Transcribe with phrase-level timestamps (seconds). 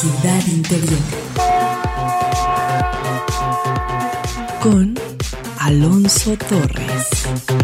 [0.00, 0.98] ciudad interior.
[4.62, 4.94] Con
[5.58, 7.59] Alonso Torres.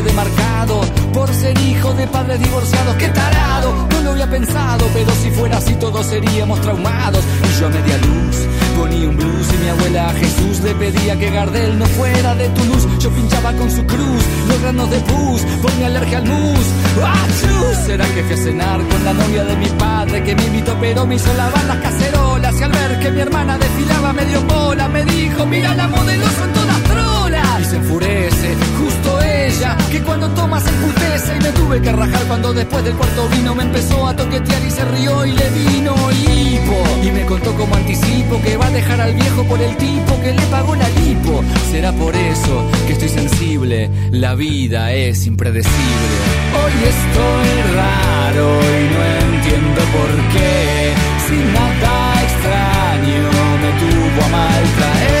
[0.00, 0.80] Fue que quedé marcado
[1.12, 2.96] por ser hijo de padres divorciados.
[2.96, 3.88] ¡Qué tarado!
[3.92, 7.24] No lo había pensado, pero si fuera así todos seríamos traumados.
[7.44, 8.36] Y yo a media luz
[8.78, 12.48] ponía un blues y mi abuela a Jesús le pedía que Gardel no fuera de
[12.50, 12.88] Toulouse.
[13.00, 16.66] Yo pinchaba con su cruz los granos de pus por mi alergia al mus.
[17.02, 17.86] ¡Achú!
[17.86, 21.06] ¿Será que fui a cenar con la novia de mi padre que me invitó pero
[21.06, 22.60] me hizo lavar las cacerolas?
[22.60, 26.52] Y al ver que mi hermana desfilaba medio bola me dijo, mira la modelo son
[26.52, 27.60] todas trolas.
[27.60, 29.19] Y se enfurece, justo
[29.90, 33.54] que cuando toma se emputece y me tuve que rajar cuando después del cuarto vino
[33.54, 36.82] me empezó a toquetear y se rió y le vino hipo.
[37.02, 40.32] Y me contó como anticipo que va a dejar al viejo por el tipo que
[40.32, 41.44] le pagó la lipo.
[41.70, 46.16] Será por eso que estoy sensible, la vida es impredecible.
[46.62, 50.94] Hoy estoy raro y no entiendo por qué,
[51.28, 55.19] sin nada extraño me tuvo a mal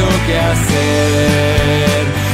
[0.00, 2.29] lo que hacer.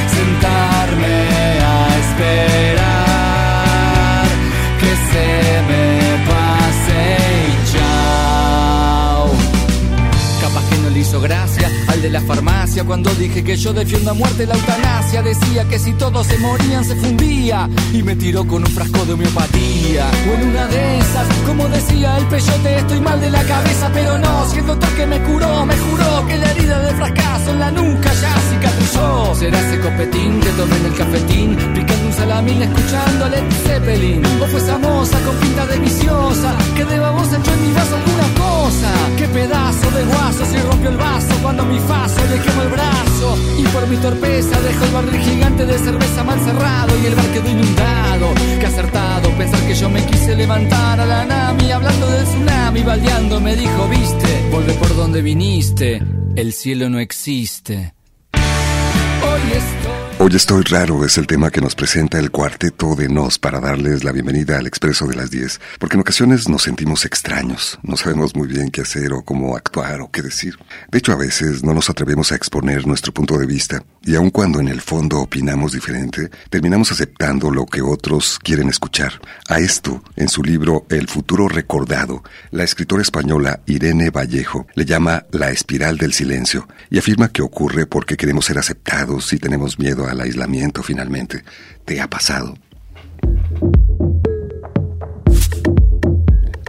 [11.31, 15.21] Al de la farmacia cuando dije que yo defiendo a muerte la eutanasia.
[15.21, 19.13] Decía que si todos se morían se fundía y me tiró con un frasco de
[19.13, 20.09] homeopatía.
[20.29, 24.17] O en una de esas, como decía el peyote, estoy mal de la cabeza, pero
[24.17, 24.49] no.
[24.49, 24.65] Si el
[24.95, 29.35] que me curó me juró que la herida del fracaso en la nuca ya cicatrizó.
[29.35, 31.57] Será ese copetín que tomé en el cafetín,
[32.07, 34.25] un salamín escuchando Led Zeppelin.
[34.41, 37.95] O fue esa moza con pinta de viciosa que de babosa echó en mi vaso
[37.95, 38.89] alguna cosa.
[39.17, 43.37] Qué pedazo de guaso si rompió el vaso cuando mi faso le quemó el brazo.
[43.57, 47.27] Y por mi torpeza dejó el barril gigante de cerveza mal cerrado y el bar
[47.27, 48.27] quedó inundado.
[48.59, 53.41] Qué acertado pensar que yo me quise levantar a la Nami hablando del tsunami, baldeando
[53.41, 56.01] me dijo, viste, vuelve por donde viniste,
[56.35, 57.93] el cielo no existe.
[58.33, 59.76] Hoy estoy...
[60.19, 64.03] Hoy estoy raro es el tema que nos presenta el cuarteto de Nos para darles
[64.03, 68.35] la bienvenida al Expreso de las 10, porque en ocasiones nos sentimos extraños, no sabemos
[68.35, 70.57] muy bien qué hacer o cómo actuar o qué decir.
[70.89, 74.31] De hecho, a veces no nos atrevemos a exponer nuestro punto de vista, y aun
[74.31, 79.21] cuando en el fondo opinamos diferente, terminamos aceptando lo que otros quieren escuchar.
[79.47, 85.27] A esto, en su libro El futuro recordado, la escritora española Irene Vallejo le llama
[85.31, 90.06] la espiral del silencio, y afirma que ocurre porque queremos ser aceptados y tenemos miedo
[90.07, 91.43] al aislamiento finalmente.
[91.85, 92.55] ¿Te ha pasado?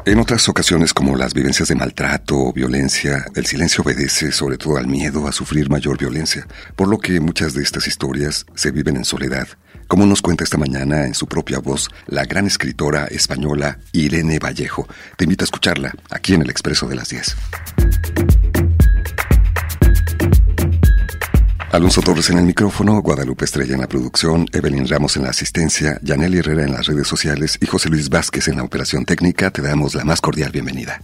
[0.08, 4.78] En otras ocasiones, como las vivencias de maltrato o violencia, el silencio obedece sobre todo
[4.78, 6.46] al miedo a sufrir mayor violencia,
[6.76, 9.48] por lo que muchas de estas historias se viven en soledad,
[9.86, 14.88] como nos cuenta esta mañana en su propia voz la gran escritora española Irene Vallejo.
[15.18, 17.36] Te invito a escucharla aquí en el Expreso de las 10.
[21.70, 25.98] Alonso Torres en el micrófono, Guadalupe Estrella en la producción, Evelyn Ramos en la asistencia,
[26.02, 29.50] Yaneli Herrera en las redes sociales y José Luis Vázquez en la operación técnica.
[29.50, 31.02] Te damos la más cordial bienvenida.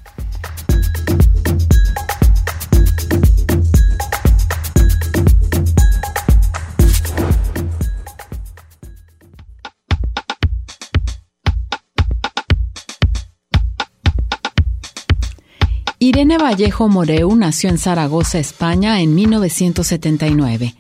[16.15, 20.77] Irene Vallejo Moreu nació en Zaragoza, España, en 1979.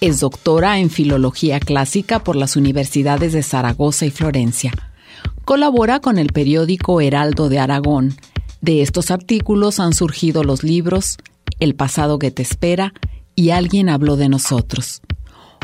[0.00, 4.72] Es doctora en Filología Clásica por las universidades de Zaragoza y Florencia.
[5.44, 8.16] Colabora con el periódico Heraldo de Aragón.
[8.62, 11.18] De estos artículos han surgido los libros
[11.60, 12.94] El pasado que te espera
[13.34, 15.02] y Alguien habló de nosotros.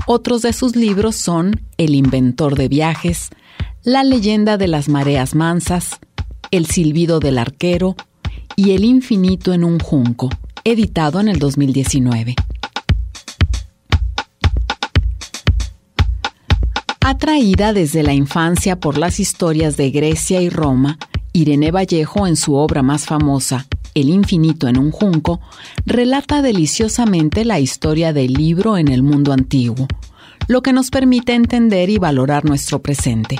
[0.06, 3.30] Otros de sus libros son El inventor de viajes,
[3.84, 5.98] La leyenda de las mareas mansas,
[6.50, 7.96] El silbido del arquero,
[8.56, 10.30] y El infinito en un junco,
[10.64, 12.36] editado en el 2019.
[17.00, 20.98] Atraída desde la infancia por las historias de Grecia y Roma,
[21.32, 25.40] Irene Vallejo, en su obra más famosa, El infinito en un junco,
[25.84, 29.86] relata deliciosamente la historia del libro en el mundo antiguo,
[30.48, 33.38] lo que nos permite entender y valorar nuestro presente.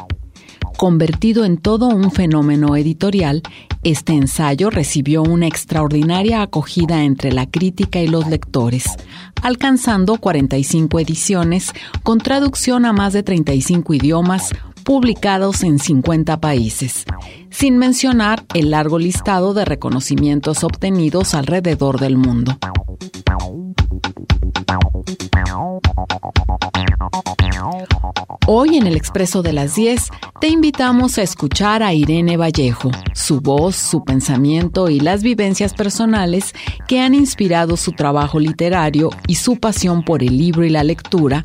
[0.77, 3.43] Convertido en todo un fenómeno editorial,
[3.85, 8.85] este ensayo recibió una extraordinaria acogida entre la crítica y los lectores,
[9.41, 11.73] alcanzando 45 ediciones
[12.03, 14.51] con traducción a más de 35 idiomas
[14.85, 17.05] publicados en 50 países,
[17.51, 22.57] sin mencionar el largo listado de reconocimientos obtenidos alrededor del mundo.
[28.47, 33.41] Hoy en el Expreso de las 10 te invitamos a escuchar a Irene Vallejo, su
[33.41, 36.53] voz, su pensamiento y las vivencias personales
[36.87, 41.43] que han inspirado su trabajo literario y su pasión por el libro y la lectura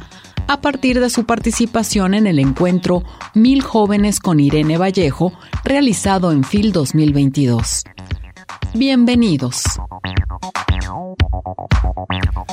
[0.50, 3.04] a partir de su participación en el encuentro
[3.36, 5.32] Mil Jóvenes con Irene Vallejo,
[5.64, 7.84] realizado en FIL 2022.
[8.74, 9.64] Bienvenidos.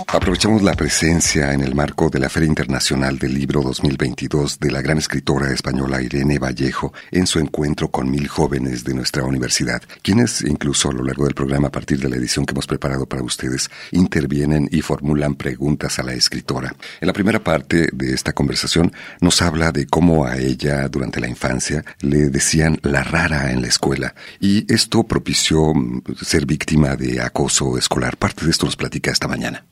[0.09, 4.81] Aprovechamos la presencia en el marco de la Feria Internacional del Libro 2022 de la
[4.81, 10.41] gran escritora española Irene Vallejo en su encuentro con mil jóvenes de nuestra universidad, quienes
[10.41, 13.23] incluso a lo largo del programa, a partir de la edición que hemos preparado para
[13.23, 16.75] ustedes, intervienen y formulan preguntas a la escritora.
[17.01, 21.29] En la primera parte de esta conversación nos habla de cómo a ella durante la
[21.29, 27.21] infancia le decían la rara en la escuela y esto propició mm, ser víctima de
[27.21, 28.17] acoso escolar.
[28.17, 29.65] Parte de esto nos platica esta mañana.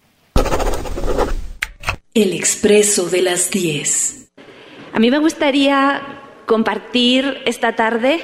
[2.14, 4.28] El expreso de las 10.
[4.92, 6.00] A mí me gustaría
[6.46, 8.20] compartir esta tarde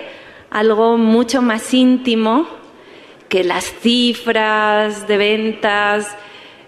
[0.50, 2.48] algo mucho más íntimo
[3.28, 6.08] que las cifras de ventas,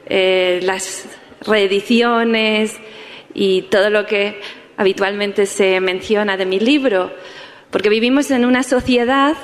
[0.07, 1.07] eh, las
[1.41, 2.77] reediciones
[3.35, 4.41] y todo lo que
[4.77, 7.13] habitualmente se menciona de mi libro,
[7.71, 9.37] porque vivimos en una sociedad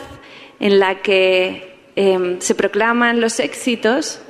[0.61, 1.68] en la que
[1.99, 4.21] em, se proclaman los éxitos,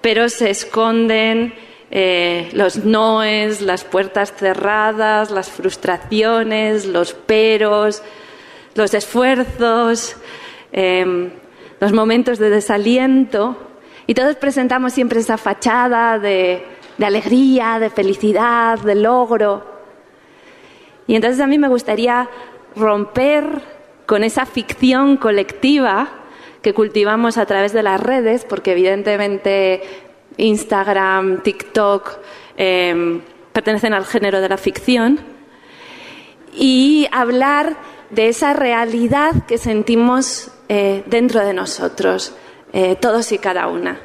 [0.00, 1.52] pero se esconden
[1.90, 8.02] eh, los noes, las puertas cerradas, las frustraciones, los peros,
[8.74, 10.16] los esfuerzos,
[10.72, 11.32] em,
[11.80, 13.58] los momentos de desaliento.
[14.06, 16.64] Y todos presentamos siempre esa fachada de,
[16.96, 19.66] de alegría, de felicidad, de logro.
[21.06, 22.30] Y entonces a mí me gustaría
[22.74, 23.44] romper
[24.06, 26.21] con esa ficción colectiva
[26.62, 29.82] que cultivamos a través de las redes, porque evidentemente
[30.36, 32.18] Instagram, TikTok,
[32.56, 33.20] em,
[33.52, 35.20] pertenecen al género de la ficción,
[36.54, 37.76] y hablar
[38.10, 42.34] de esa realidad que sentimos eh, dentro de nosotros,
[42.72, 44.00] eh, todos y cada una.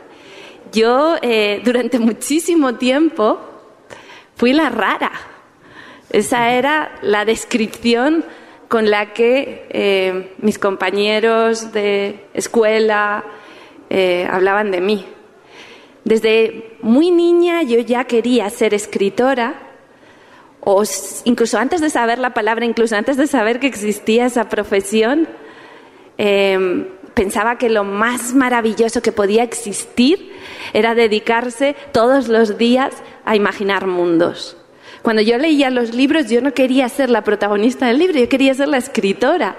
[0.71, 3.39] Yo eh, durante muchísimo tiempo
[4.35, 5.11] fui la rara.
[6.09, 8.23] Esa era la descripción
[8.67, 13.23] con la que mis compañeros de escuela
[14.29, 15.05] hablaban de mí.
[16.03, 19.67] Desde muy niña yo ya quería ser escritora,
[20.61, 20.83] o
[21.25, 25.27] incluso antes de saber la palabra, incluso antes de saber que existía esa profesión,
[26.17, 30.33] em, pensaba que lo más maravilloso que podía existir
[30.73, 32.93] era dedicarse todos los días
[33.25, 34.57] a imaginar mundos.
[35.01, 38.53] Cuando yo leía los libros yo no quería ser la protagonista del libro, yo quería
[38.53, 39.55] ser la escritora.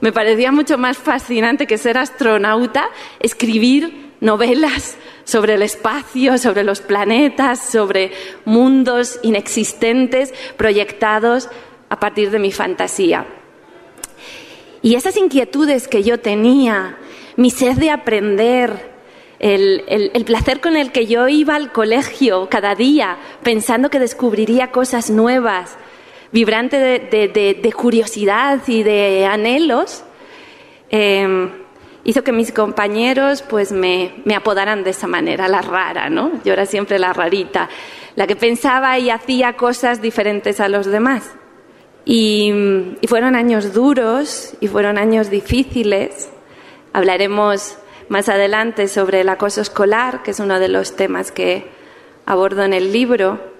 [0.00, 2.88] Me parecía mucho más fascinante que ser astronauta,
[3.20, 8.12] escribir novelas sobre el espacio, sobre los planetas, sobre
[8.44, 11.48] mundos inexistentes proyectados
[11.88, 13.26] a partir de mi fantasía.
[14.80, 16.96] Y esas inquietudes que yo tenía,
[17.36, 18.91] mi sed de aprender,
[19.42, 25.10] el, placer con el que yo iba al colegio cada día, pensando que descubriría cosas
[25.10, 25.76] nuevas,
[26.30, 30.04] vibrante de, curiosidad y de anhelos,
[30.90, 31.50] em,
[32.04, 36.40] hizo que mis compañeros pues me, apodaran de esa manera, la rara, ¿no?
[36.44, 37.68] Yo era siempre la rarita,
[38.14, 41.34] la que pensaba y hacía cosas diferentes a los demás.
[42.04, 46.30] y fueron años duros y fueron años difíciles.
[46.92, 47.78] Hablaremos
[48.12, 51.70] más adelante sobre el acoso escolar, que es uno de los temas que
[52.26, 53.51] abordo en el libro.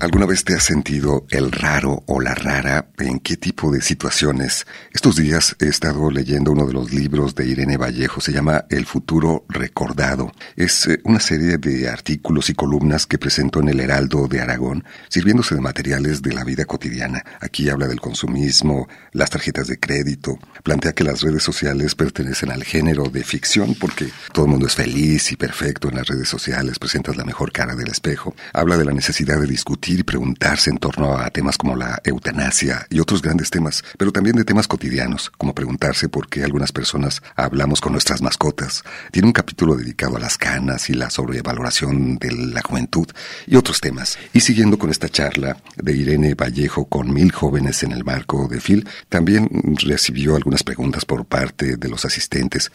[0.00, 2.88] ¿Alguna vez te has sentido el raro o la rara?
[2.98, 4.64] ¿En qué tipo de situaciones?
[4.92, 8.86] Estos días he estado leyendo uno de los libros de Irene Vallejo, se llama El
[8.86, 10.30] futuro recordado.
[10.54, 14.84] Es eh, una serie de artículos y columnas que presentó en el Heraldo de Aragón,
[15.08, 17.24] sirviéndose de materiales de la vida cotidiana.
[17.40, 22.62] Aquí habla del consumismo, las tarjetas de crédito, plantea que las redes sociales pertenecen al
[22.62, 26.78] género de ficción porque todo el mundo es feliz y perfecto en las redes sociales,
[26.78, 28.36] presentas la mejor cara del espejo.
[28.52, 32.86] Habla de la necesidad de discutir y preguntarse en torno a temas como la eutanasia
[32.90, 37.22] y otros grandes temas, pero también de temas cotidianos, como preguntarse por qué algunas personas
[37.36, 38.84] hablamos con nuestras mascotas.
[39.10, 43.06] Tiene un capítulo dedicado a las canas y la sobrevaloración de la juventud
[43.46, 44.18] y otros temas.
[44.32, 48.60] Y siguiendo con esta charla de Irene Vallejo con mil jóvenes en el marco de
[48.60, 49.48] FIL, también
[49.82, 52.70] recibió algunas preguntas por parte de los asistentes.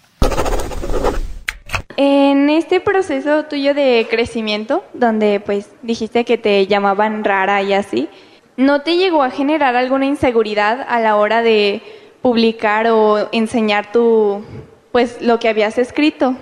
[1.95, 8.09] En este proceso tuyo de crecimiento, donde pues dijiste que te llamaban rara y así,
[8.57, 11.83] ¿no te llegó a generar alguna inseguridad a la hora de
[12.21, 14.43] publicar o enseñar tu
[14.91, 16.35] pues lo que habías escrito?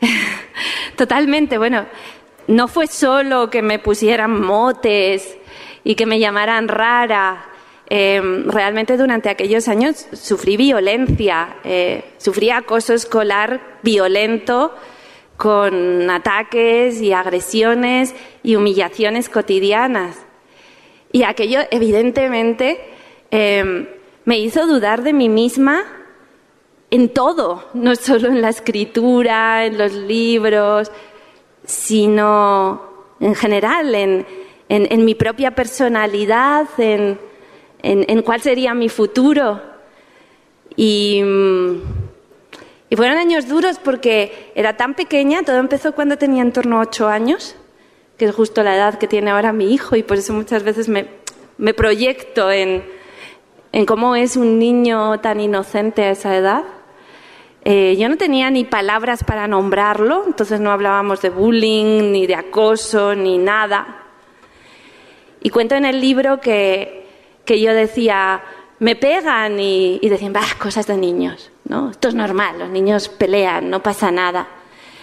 [0.96, 1.86] Totalmente, bueno,
[2.46, 5.36] no fue solo que me pusieran motes
[5.82, 7.44] y que me llamaran rara.
[7.88, 14.74] Em, realmente durante aquellos años sufrí violencia, eh, sufrí acoso escolar violento
[15.36, 18.12] con ataques y agresiones
[18.42, 20.16] y humillaciones cotidianas.
[21.12, 22.80] Y aquello evidentemente
[23.30, 23.86] em,
[24.24, 25.84] me hizo dudar de mí misma
[26.90, 30.90] en todo, no solo en la escritura, en los libros,
[31.64, 32.82] sino
[33.20, 34.26] en general, en,
[34.68, 37.18] en mi propia personalidad, en,
[37.86, 39.60] en, cuál sería mi futuro.
[40.76, 41.22] Y,
[42.90, 46.82] y, fueron años duros porque era tan pequeña, todo empezó cuando tenía en torno a
[46.82, 47.54] ocho años,
[48.18, 50.88] que es justo la edad que tiene ahora mi hijo, y por eso muchas veces
[50.88, 51.06] me,
[51.58, 52.84] me proyecto en,
[53.72, 56.64] en, cómo es un niño tan inocente a esa edad.
[57.64, 62.34] Eh, yo no tenía ni palabras para nombrarlo, entonces no hablábamos de bullying, ni de
[62.34, 64.04] acoso, ni nada.
[65.42, 67.05] Y cuento en el libro que
[67.46, 68.42] que yo decía,
[68.78, 71.90] me pegan y, decían, bah, cosas de niños, ¿no?
[71.90, 74.48] Esto es normal, los niños pelean, no pasa nada.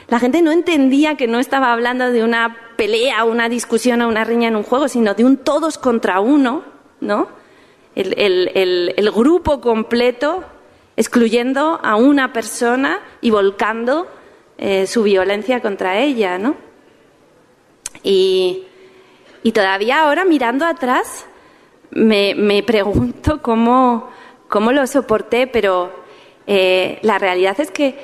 [0.10, 4.26] La gente no entendía que no estaba hablando de una pelea, una discusión o una
[4.26, 6.64] riña en un juego, sino de un todos contra uno,
[7.00, 7.30] ¿no?
[7.96, 10.44] El, grupo completo
[10.96, 14.08] excluyendo a una persona y volcando
[14.58, 16.56] eh, su violencia contra ella, ¿no?
[18.04, 18.66] Y,
[19.44, 21.26] y todavía ahora mirando atrás,
[21.96, 24.10] me, pregunto cómo,
[24.50, 25.92] lo soporté, pero
[26.48, 27.96] eh, la realidad es que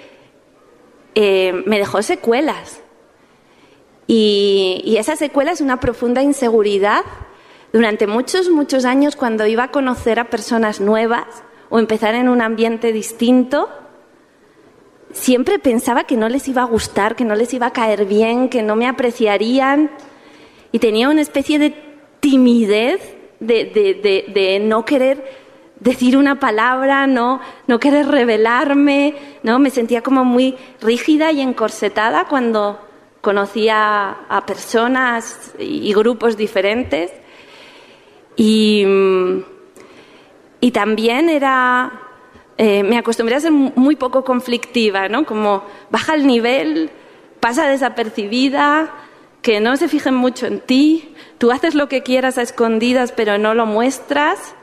[1.16, 2.82] eh, me dejó secuelas.
[4.08, 7.04] Y, y esa secuela es una profunda inseguridad.
[7.72, 12.42] Durante muchos, muchos años, cuando iba a conocer a personas nuevas o empezar en un
[12.42, 13.70] ambiente distinto,
[15.12, 18.50] siempre pensaba que no les iba a gustar, que no les iba a caer bien,
[18.50, 19.92] que no me apreciarían.
[20.72, 21.76] Y tenía una especie de
[22.20, 25.24] timidez de, no querer
[25.80, 29.60] decir una palabra, no, no querer revelarme, ¿no?
[29.60, 32.80] Me sentía como muy rígida y encorsetada cuando
[33.22, 37.12] conocía a personas y grupos diferentes.
[38.36, 38.86] Y,
[40.62, 41.92] y también era,
[42.58, 45.26] eh, me acostumbré a ser muy poco conflictiva, ¿no?
[45.26, 46.90] Como baja el nivel,
[47.40, 48.94] pasa desapercibida,
[49.42, 51.09] que no se fijen mucho en ti,
[51.40, 54.54] tú haces lo que quieras a escondidas pero no lo muestras.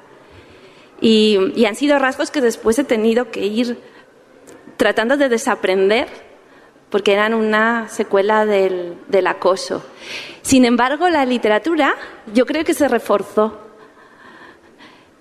[1.01, 3.79] Y, han sido rasgos que después he tenido que ir
[4.77, 6.07] tratando de desaprender
[6.91, 9.85] porque eran una secuela del, acoso.
[10.43, 11.95] Sin embargo, la literatura
[12.33, 13.61] yo creo que se reforzó.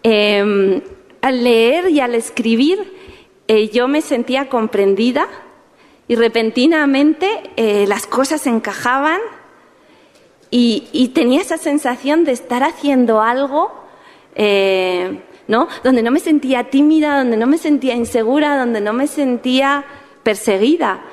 [0.04, 0.82] Em,
[1.22, 2.94] al leer y al escribir
[3.48, 5.28] eh, yo me sentía comprendida
[6.08, 9.20] y repentinamente eh, las cosas encajaban
[10.52, 13.72] y, tenía esa sensación de estar haciendo algo,
[14.36, 15.68] eh, ¿no?
[15.84, 19.86] Donde no me sentía tímida, donde no me sentía insegura, donde no me sentía
[20.24, 21.04] perseguida.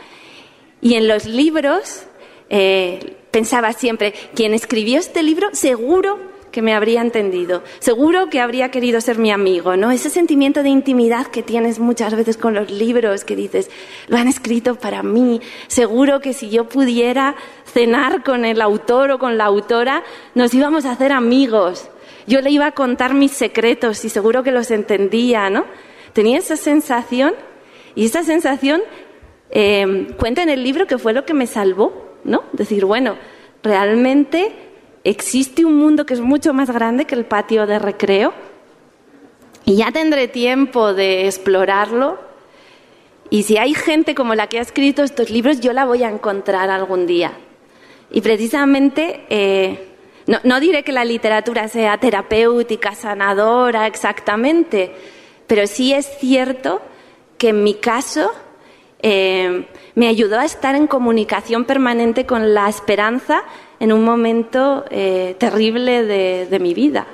[0.80, 2.04] Y en los libros
[2.50, 7.64] eh, pensaba siempre, quien escribió este libro seguro que me habría entendido.
[7.80, 9.90] Seguro que habría querido ser mi amigo, ¿no?
[9.90, 13.70] Ese sentimiento de intimidad que tienes muchas veces con los libros, que dices,
[14.06, 15.40] lo han escrito para mí.
[15.66, 20.04] Seguro que si yo pudiera cenar con el autor o con la autora,
[20.34, 21.88] nos íbamos a hacer amigos.
[22.26, 25.64] Yo le iba a contar mis secretos y seguro que los entendía, ¿no?
[26.12, 27.34] Tenía esa sensación
[27.94, 28.82] y esa sensación
[29.50, 32.44] eh, cuenta en el libro que fue lo que me salvó, ¿no?
[32.52, 33.16] Decir, bueno,
[33.62, 34.71] realmente
[35.04, 38.32] existe un mundo que es mucho más grande que el patio de recreo
[39.64, 42.18] y ya tendré tiempo de explorarlo.
[43.30, 46.10] Y si hay gente como la que ha escrito estos libros, yo la voy a
[46.10, 47.32] encontrar algún día.
[48.10, 49.88] Y precisamente, eh,
[50.26, 54.92] no, diré que la literatura sea terapéutica, sanadora exactamente,
[55.46, 56.82] pero sí es cierto
[57.38, 58.30] que en mi caso
[59.00, 63.42] eh, me ayudó a estar en comunicación permanente con la esperanza
[63.82, 67.04] en un momento eh, terrible de, mi vida.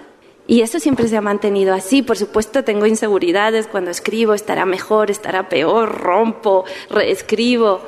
[0.47, 2.03] Y eso siempre se ha mantenido así.
[2.03, 7.81] Por supuesto, tengo inseguridades cuando escribo, estará mejor, estará peor, rompo, reescribo.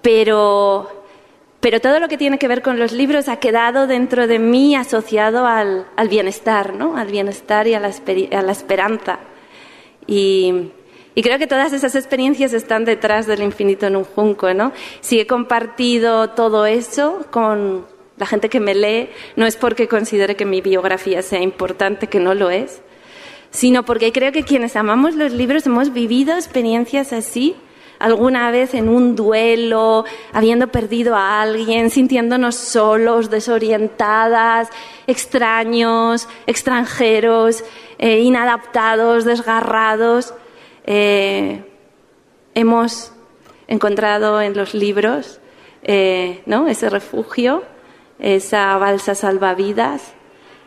[0.00, 0.88] Pero,
[1.60, 4.74] pero todo lo que tiene que ver con los libros ha quedado dentro de mí
[4.74, 6.96] asociado al, bienestar, ¿no?
[6.96, 7.88] Al bienestar y a la,
[8.32, 9.18] a la esperanza.
[10.06, 10.70] Y,
[11.18, 14.70] y creo que todas esas experiencias están detrás del infinito en un junco, ¿no?
[15.00, 20.36] Si he compartido todo eso con la gente que me lee, no es porque considere
[20.36, 22.82] que mi biografía sea importante, que no lo es,
[23.50, 27.56] sino porque creo que quienes amamos los libros hemos vivido experiencias así
[27.98, 34.68] alguna vez en un duelo, habiendo perdido a alguien, sintiéndonos solos, desorientadas,
[35.08, 37.64] extraños, extranjeros,
[37.98, 40.32] eh, inadaptados, desgarrados.
[40.90, 41.64] Eh,
[42.54, 43.12] hemos
[43.66, 45.38] encontrado en los libros
[45.82, 46.66] eh, ¿no?
[46.66, 47.62] ese refugio,
[48.18, 50.14] esa balsa salvavidas,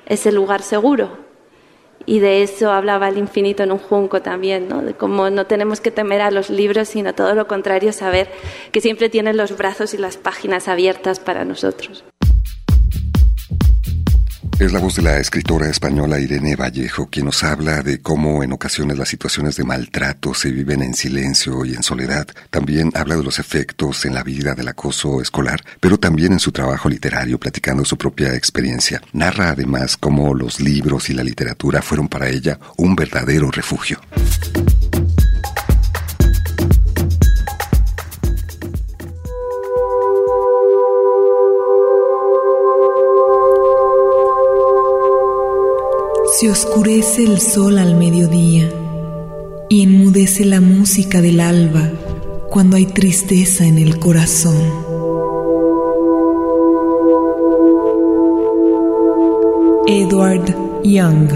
[0.06, 1.18] ese lugar seguro.
[2.06, 4.84] Y de eso hablaba el infinito en un junco también, ¿no?
[4.84, 8.30] de cómo no tenemos que temer a los libros, sino todo lo contrario, saber
[8.72, 12.04] que siempre tienen los brazos y las páginas abiertas para nosotros.
[14.62, 18.52] Es la voz de la escritora española Irene Vallejo quien nos habla de cómo en
[18.52, 22.28] ocasiones las situaciones de maltrato se viven en silencio y en soledad.
[22.52, 26.52] También habla de los efectos en la vida del acoso escolar, pero también en su
[26.52, 29.02] trabajo literario platicando su propia experiencia.
[29.14, 34.00] Narra además cómo los libros y la literatura fueron para ella un verdadero refugio.
[46.42, 48.68] Se oscurece el sol al mediodía
[49.70, 51.92] y enmudece la música del alba
[52.50, 54.58] cuando hay tristeza en el corazón.
[59.86, 61.30] Edward Young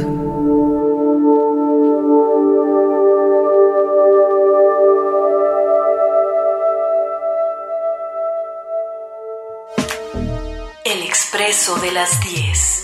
[10.84, 12.75] El expreso de las 10.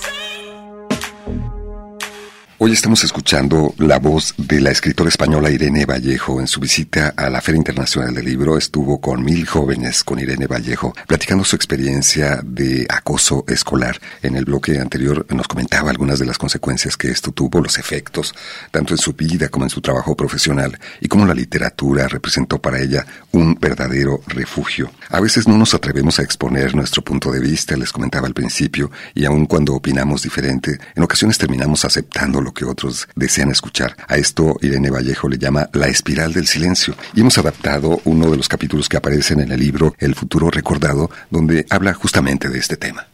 [2.64, 6.40] Hoy estamos escuchando la voz de la escritora española Irene Vallejo.
[6.40, 10.46] En su visita a la Feria Internacional del Libro estuvo con mil jóvenes con Irene
[10.46, 14.00] Vallejo, platicando su experiencia de acoso escolar.
[14.22, 18.36] En el bloque anterior nos comentaba algunas de las consecuencias que esto tuvo, los efectos,
[18.70, 22.80] tanto en su vida como en su trabajo profesional, y cómo la literatura representó para
[22.80, 24.92] ella un verdadero refugio.
[25.10, 28.92] A veces no nos atrevemos a exponer nuestro punto de vista, les comentaba al principio,
[29.16, 33.96] y aun cuando opinamos diferente, en ocasiones terminamos aceptándolo que otros desean escuchar.
[34.08, 36.96] A esto Irene Vallejo le llama la espiral del silencio.
[37.14, 41.10] Y hemos adaptado uno de los capítulos que aparecen en el libro El futuro recordado,
[41.30, 43.08] donde habla justamente de este tema.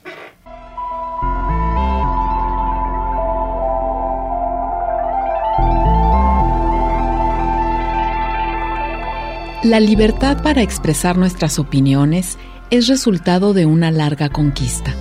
[9.63, 12.37] La libertad para expresar nuestras opiniones
[12.69, 14.93] es resultado de una larga conquista.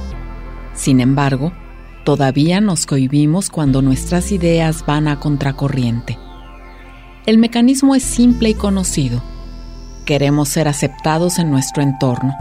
[0.75, 1.53] Sin embargo,
[2.07, 6.17] Todavía nos cohibimos cuando nuestras ideas van a contracorriente.
[7.27, 9.25] El mecanismo es simple y conocido.
[10.05, 12.33] Queremos ser aceptados en nuestro entorno.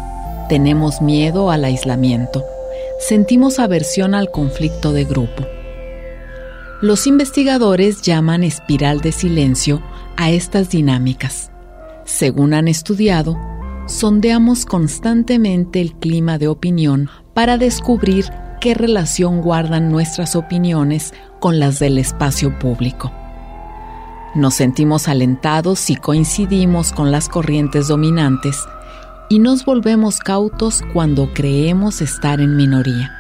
[0.49, 2.43] Tenemos miedo al aislamiento.
[2.99, 5.47] Sentimos aversión al conflicto de grupo.
[6.84, 9.82] Los investigadores llaman espiral de silencio
[10.15, 11.49] a estas dinámicas.
[12.04, 13.36] Según han estudiado,
[13.88, 18.25] sondeamos constantemente el clima de opinión para descubrir
[18.65, 23.13] qué relación guardan nuestras opiniones con las del espacio público.
[24.34, 28.58] Nos sentimos alentados si coincidimos con las corrientes dominantes
[29.30, 33.12] y nos volvemos cautos cuando creemos estar en minoría.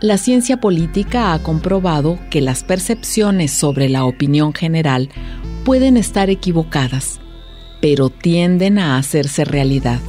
[0.00, 5.10] La ciencia política ha comprobado que las percepciones sobre la opinión general
[5.66, 7.20] pueden estar equivocadas,
[7.82, 10.00] pero tienden a hacerse realidad.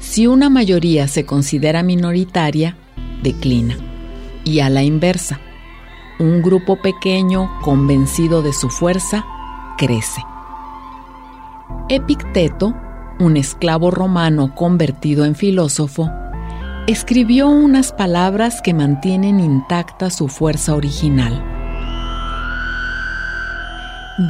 [0.00, 2.76] Si una mayoría se considera minoritaria,
[3.24, 3.76] declina.
[4.44, 5.40] Y a la inversa,
[6.20, 9.26] un grupo pequeño convencido de su fuerza
[9.76, 10.22] crece.
[11.88, 12.74] Epicteto,
[13.18, 16.10] un esclavo romano convertido en filósofo,
[16.86, 21.42] escribió unas palabras que mantienen intacta su fuerza original.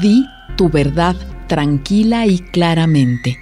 [0.00, 0.26] Di
[0.56, 3.38] tu verdad tranquila y claramente.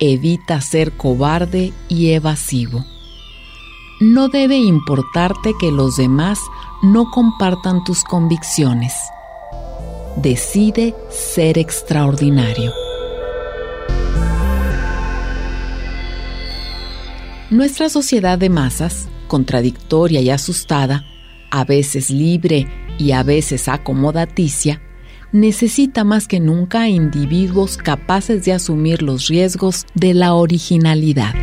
[0.00, 2.84] Evita ser cobarde y evasivo.
[4.00, 6.38] No debe importarte que los demás
[6.82, 8.94] no compartan tus convicciones.
[10.14, 12.72] Decide ser extraordinario.
[17.50, 21.04] Nuestra sociedad de masas, contradictoria y asustada,
[21.50, 24.80] a veces libre y a veces acomodaticia,
[25.32, 31.34] necesita más que nunca individuos capaces de asumir los riesgos de la originalidad.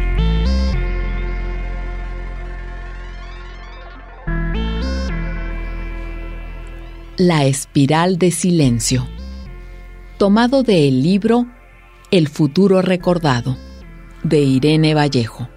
[7.18, 9.08] La espiral de silencio.
[10.18, 11.48] Tomado del libro
[12.12, 13.56] El futuro recordado,
[14.24, 15.48] de Irene Vallejo.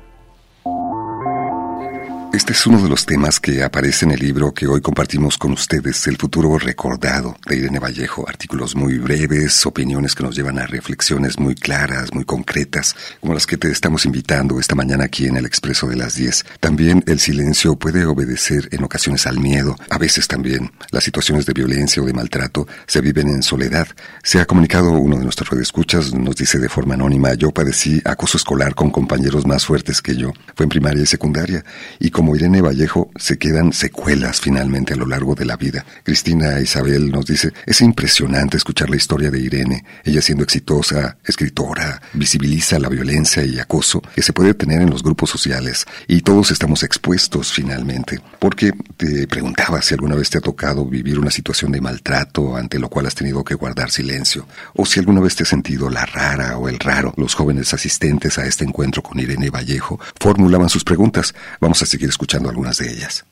[2.31, 5.53] Este es uno de los temas que aparece en el libro que hoy compartimos con
[5.53, 8.29] ustedes, El futuro recordado, de Irene Vallejo.
[8.29, 13.47] Artículos muy breves, opiniones que nos llevan a reflexiones muy claras, muy concretas, como las
[13.47, 16.45] que te estamos invitando esta mañana aquí en el Expreso de las 10.
[16.61, 19.75] También el silencio puede obedecer en ocasiones al miedo.
[19.89, 23.89] A veces también las situaciones de violencia o de maltrato se viven en soledad.
[24.23, 28.37] Se ha comunicado uno de nuestros radioescuchas, nos dice de forma anónima, yo padecí acoso
[28.37, 30.35] escolar con compañeros más fuertes que yo.
[30.55, 31.65] Fue en primaria y secundaria.
[31.99, 35.87] Y como Irene Vallejo, se quedan secuelas finalmente a lo largo de la vida.
[36.03, 39.85] Cristina Isabel nos dice, es impresionante escuchar la historia de Irene.
[40.03, 45.05] Ella siendo exitosa, escritora, visibiliza la violencia y acoso que se puede tener en los
[45.05, 48.19] grupos sociales y todos estamos expuestos finalmente.
[48.41, 52.81] Porque te preguntaba si alguna vez te ha tocado vivir una situación de maltrato ante
[52.81, 56.05] lo cual has tenido que guardar silencio, o si alguna vez te has sentido la
[56.05, 57.15] rara o el raro.
[57.17, 61.33] Los jóvenes asistentes a este encuentro con Irene Vallejo formulaban sus preguntas.
[61.61, 63.25] Vamos a seguir escuchando algunas de ellas.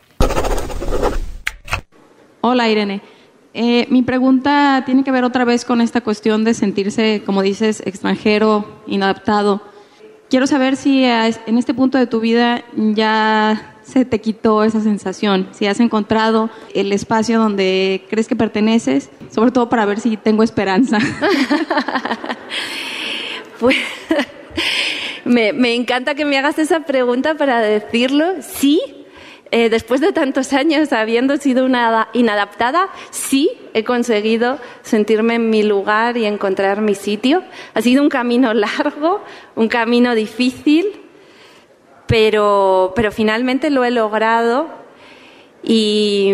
[2.41, 3.03] Hola Irene.
[3.55, 7.83] Eh, mi pregunta tiene que ver otra vez con esta cuestión de sentirse, como dices,
[7.87, 9.63] extranjero, inadaptado.
[10.29, 15.49] Quiero saber si en este punto de tu vida ya se te quitó esa sensación,
[15.53, 20.43] si has encontrado el espacio donde crees que perteneces, sobre todo para ver si tengo
[20.43, 20.99] esperanza.
[23.61, 23.77] pues
[25.27, 28.35] me, encanta que me hagas esa pregunta para decirlo.
[28.41, 28.81] Sí,
[29.51, 35.63] eh, después de tantos años habiendo sido una inadaptada, sí he conseguido sentirme en mi
[35.63, 37.43] lugar y encontrar mi sitio.
[37.75, 39.23] Ha sido un camino largo,
[39.57, 40.87] un camino difícil,
[42.07, 44.69] pero, pero finalmente lo he logrado
[45.65, 46.33] y,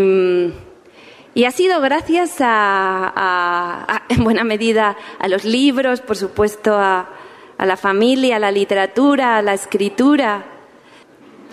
[1.34, 7.08] y ha sido gracias a, en buena medida a los libros, por supuesto, a,
[7.58, 10.46] a la familia, a la literatura, a la escritura.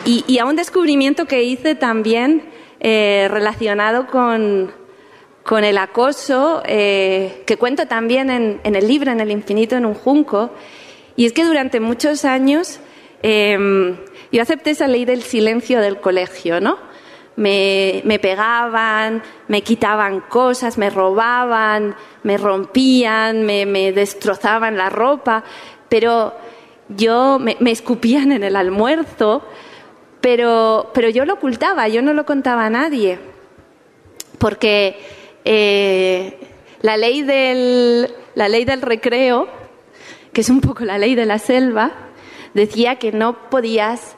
[0.06, 4.72] Y, a un descubrimiento que hice también eh, relacionado con,
[5.44, 9.86] con, el acoso, eh, que cuento también en, en, el libro, en El infinito en
[9.86, 10.52] un junco,
[11.18, 12.80] y es que durante muchos años
[13.24, 13.98] eh,
[14.32, 16.78] yo acepté esa ley del silencio del colegio, ¿no?
[17.36, 25.46] Me, me, pegaban, me quitaban cosas, me robaban, me rompían, me destrozaban la ropa,
[25.90, 26.34] pero
[26.90, 29.44] yo me, escupían en el almuerzo,
[30.22, 33.20] pero, pero yo lo ocultaba, yo no lo contaba a nadie,
[34.38, 34.98] porque
[35.46, 36.40] eh,
[36.82, 39.48] la, ley del, la ley del recreo,
[40.34, 41.92] que es un poco la ley de la selva,
[42.54, 44.16] decía que no podías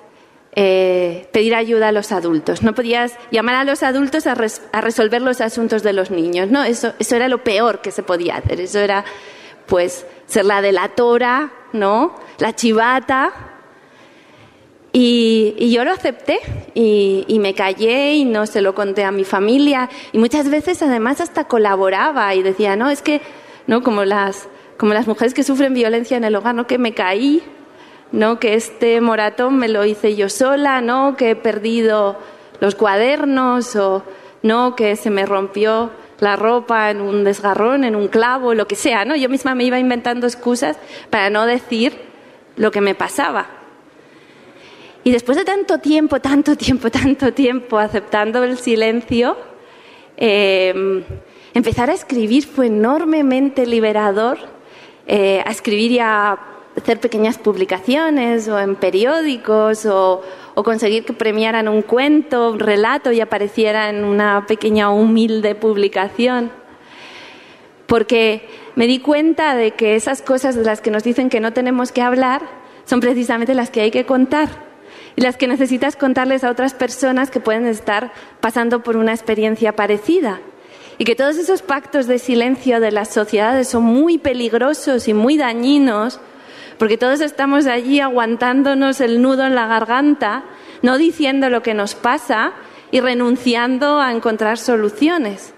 [0.53, 4.81] eh, pedir ayuda a los adultos, no podías llamar a los adultos a, res, a
[4.81, 8.37] resolver los asuntos de los niños, no, eso, eso era lo peor que se podía
[8.37, 9.05] hacer, eso era
[9.67, 12.15] pues ser la delatora, ¿no?
[12.37, 13.31] La chivata.
[14.93, 16.39] Y, y yo lo acepté
[16.73, 19.89] y, y, me callé y no se lo conté a mi familia.
[20.11, 23.21] Y muchas veces además hasta colaboraba y decía, no, es que,
[23.67, 23.83] ¿no?
[23.83, 26.67] Como las, como las mujeres que sufren violencia en el hogar, ¿no?
[26.67, 27.41] Que me caí,
[28.11, 28.39] ¿no?
[28.39, 31.15] Que este moratón me lo hice yo sola, ¿no?
[31.15, 32.17] Que he perdido
[32.59, 34.03] los cuadernos o
[34.43, 38.75] no, que se me rompió la ropa en un desgarrón, en un clavo, lo que
[38.75, 39.15] sea, ¿no?
[39.17, 40.77] Yo misma me iba inventando excusas
[41.09, 41.93] para no decir
[42.55, 43.47] lo que me pasaba.
[45.03, 49.35] Y después de tanto tiempo, tanto tiempo, tanto tiempo aceptando el silencio,
[50.15, 51.03] eh,
[51.53, 54.37] empezar a escribir fue enormemente liberador.
[55.07, 56.37] Eh, a escribir y a
[56.77, 60.21] hacer pequeñas publicaciones o en periódicos o,
[60.55, 66.51] o, conseguir que premiaran un cuento, un relato y apareciera en una pequeña humilde publicación.
[67.87, 71.51] Porque me di cuenta de que esas cosas de las que nos dicen que no
[71.51, 72.41] tenemos que hablar
[72.85, 74.49] son precisamente las que hay que contar
[75.15, 79.75] y las que necesitas contarles a otras personas que pueden estar pasando por una experiencia
[79.75, 80.39] parecida.
[80.97, 85.35] Y que todos esos pactos de silencio de las sociedades son muy peligrosos y muy
[85.35, 86.19] dañinos
[86.81, 90.45] porque todos estamos allí aguantándonos el nudo en la garganta,
[90.81, 92.53] no diciendo lo que nos pasa
[92.89, 95.53] y renunciando a encontrar soluciones.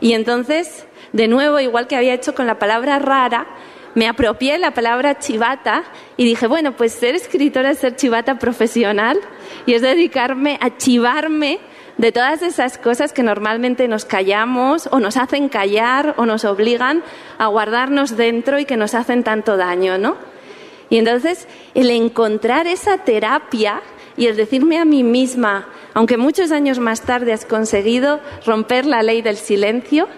[0.00, 3.46] Y entonces, de nuevo, igual que había hecho con la palabra rara,
[3.94, 5.84] me apropié la palabra chivata
[6.16, 9.20] y dije, bueno, pues ser escritora es ser chivata profesional
[9.66, 11.58] y es dedicarme a chivarme
[11.98, 17.02] de todas esas cosas que normalmente nos callamos o nos hacen callar o nos obligan
[17.38, 20.16] a guardarnos dentro y que nos hacen tanto daño, ¿no?
[20.88, 23.82] Y entonces el encontrar esa terapia
[24.16, 29.02] y el decirme a mí misma, aunque muchos años más tarde has conseguido romper la
[29.02, 30.08] ley del silencio,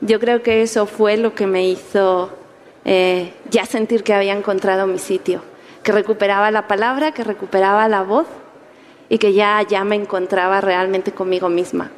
[0.00, 2.30] yo creo que eso fue lo que me hizo
[2.84, 5.42] eh, ya sentir que había encontrado mi sitio,
[5.82, 8.26] que recuperaba la palabra, que recuperaba la voz
[9.08, 11.90] y que ya, ya me encontraba realmente conmigo misma.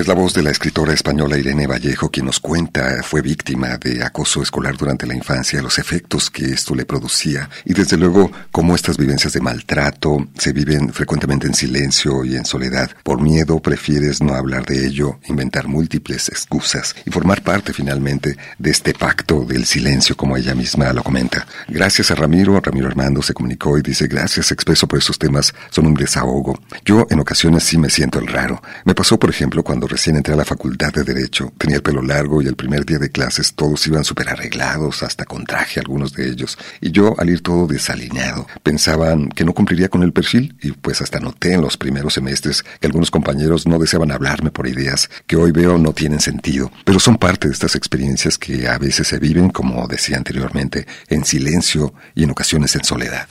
[0.00, 4.02] Es la voz de la escritora española Irene Vallejo quien nos cuenta fue víctima de
[4.02, 8.74] acoso escolar durante la infancia, los efectos que esto le producía y desde luego cómo
[8.74, 12.90] estas vivencias de maltrato se viven frecuentemente en silencio y en soledad.
[13.02, 18.70] Por miedo prefieres no hablar de ello, inventar múltiples excusas y formar parte finalmente de
[18.70, 21.46] este pacto del silencio como ella misma lo comenta.
[21.68, 25.88] Gracias a Ramiro, Ramiro Armando se comunicó y dice gracias expreso por esos temas, son
[25.88, 26.58] un desahogo.
[26.86, 28.62] Yo en ocasiones sí me siento el raro.
[28.86, 32.00] Me pasó por ejemplo cuando recién entré a la facultad de Derecho, tenía el pelo
[32.00, 36.12] largo y el primer día de clases todos iban súper arreglados, hasta con traje algunos
[36.12, 40.56] de ellos, y yo al ir todo desalineado, pensaban que no cumpliría con el perfil
[40.62, 44.66] y pues hasta noté en los primeros semestres que algunos compañeros no deseaban hablarme por
[44.66, 48.78] ideas que hoy veo no tienen sentido, pero son parte de estas experiencias que a
[48.78, 53.28] veces se viven, como decía anteriormente, en silencio y en ocasiones en soledad.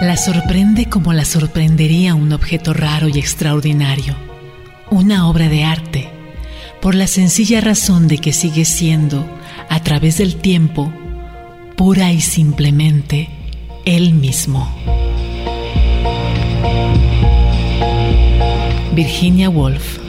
[0.00, 4.16] La sorprende como la sorprendería un objeto raro y extraordinario,
[4.90, 6.08] una obra de arte,
[6.80, 9.28] por la sencilla razón de que sigue siendo,
[9.68, 10.90] a través del tiempo,
[11.76, 13.28] pura y simplemente
[13.84, 14.74] él mismo.
[18.94, 19.99] Virginia Woolf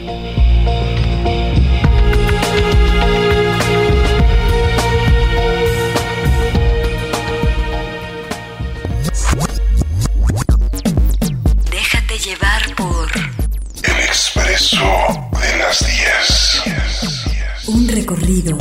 [14.51, 17.67] de las 10.
[17.69, 18.57] Un recorrido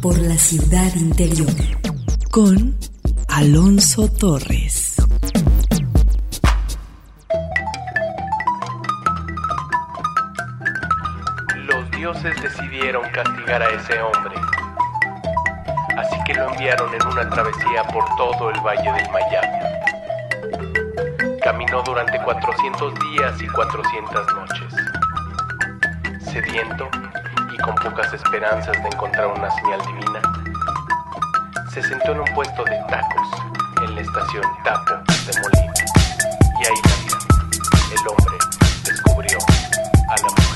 [0.00, 1.50] por la ciudad interior.
[2.30, 2.78] Con
[3.26, 4.94] Alonso Torres.
[11.56, 14.36] Los dioses decidieron castigar a ese hombre.
[15.98, 19.58] Así que lo enviaron en una travesía por todo el valle del Miami.
[21.42, 24.81] Caminó durante 400 días y 400 noches
[26.32, 26.88] sediento
[27.52, 30.22] y con pocas esperanzas de encontrar una señal divina,
[31.70, 33.28] se sentó en un puesto de tacos
[33.82, 35.72] en la estación Tapo de Molina.
[36.58, 36.80] Y ahí
[37.92, 38.38] el hombre
[38.82, 39.38] descubrió
[40.08, 40.51] a la mujer.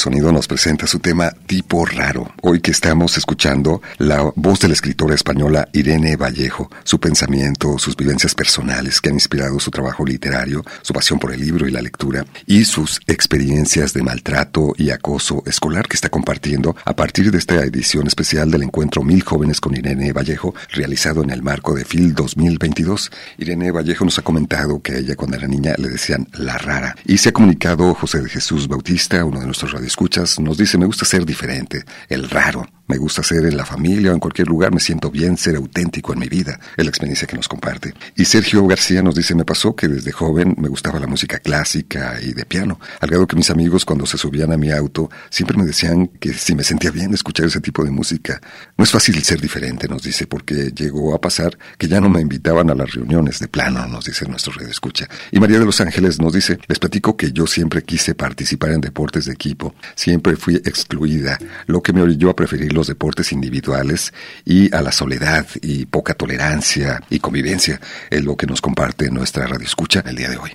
[0.00, 2.34] Sonido nos presenta su tema Tipo Raro.
[2.42, 7.94] Hoy que estamos escuchando la voz de la escritora española Irene Vallejo, su pensamiento, sus
[7.94, 11.80] vivencias personales que han inspirado su trabajo literario, su pasión por el libro y la
[11.80, 17.38] lectura, y sus experiencias de maltrato y acoso escolar que está compartiendo a partir de
[17.38, 21.84] esta edición especial del encuentro Mil Jóvenes con Irene Vallejo, realizado en el marco de
[21.84, 23.12] FIL 2022.
[23.38, 26.96] Irene Vallejo nos ha comentado que a ella cuando era niña le decían la rara,
[27.04, 30.86] y se ha comunicado José de Jesús Bautista, uno de nuestros radioescuchas, nos dice, me
[30.86, 32.66] gusta ser diferente, el raro.
[32.90, 36.12] Me gusta ser en la familia o en cualquier lugar, me siento bien ser auténtico
[36.12, 37.94] en mi vida, es la experiencia que nos comparte.
[38.16, 42.18] Y Sergio García nos dice, me pasó que desde joven me gustaba la música clásica
[42.20, 45.56] y de piano, al grado que mis amigos cuando se subían a mi auto siempre
[45.56, 48.40] me decían que si me sentía bien escuchar ese tipo de música.
[48.76, 52.20] No es fácil ser diferente, nos dice, porque llegó a pasar que ya no me
[52.20, 55.08] invitaban a las reuniones de plano, nos dice nuestro red escucha.
[55.30, 58.80] Y María de los Ángeles nos dice, les platico que yo siempre quise participar en
[58.80, 64.14] deportes de equipo, siempre fui excluida, lo que me orilló a preferir los deportes individuales
[64.46, 69.46] y a la soledad y poca tolerancia y convivencia, es lo que nos comparte nuestra
[69.46, 70.50] radio escucha el día de hoy.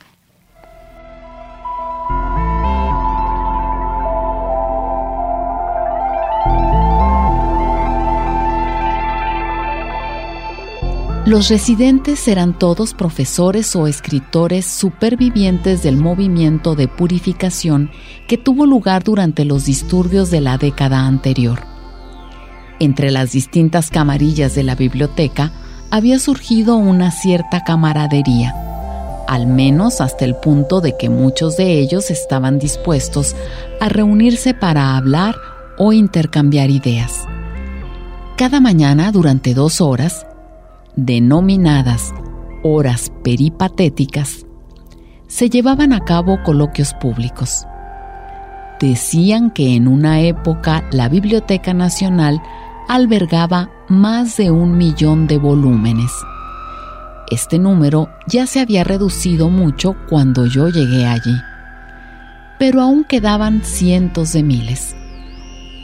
[11.27, 17.91] Los residentes eran todos profesores o escritores supervivientes del movimiento de purificación
[18.27, 21.74] que tuvo lugar durante los disturbios de la década anterior.
[22.79, 25.51] Entre las distintas camarillas de la biblioteca
[25.91, 28.53] había surgido una cierta camaradería,
[29.27, 33.35] al menos hasta el punto de que muchos de ellos estaban dispuestos
[33.79, 35.35] a reunirse para hablar
[35.77, 37.25] o intercambiar ideas.
[38.35, 40.25] Cada mañana, durante dos horas,
[40.97, 42.13] denominadas
[42.63, 44.45] horas peripatéticas,
[45.27, 47.65] se llevaban a cabo coloquios públicos.
[48.79, 52.41] Decían que en una época la Biblioteca Nacional
[52.87, 56.11] albergaba más de un millón de volúmenes.
[57.29, 61.35] Este número ya se había reducido mucho cuando yo llegué allí,
[62.59, 64.95] pero aún quedaban cientos de miles.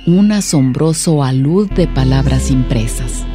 [0.06, 3.26] Un asombroso alud de palabras impresas.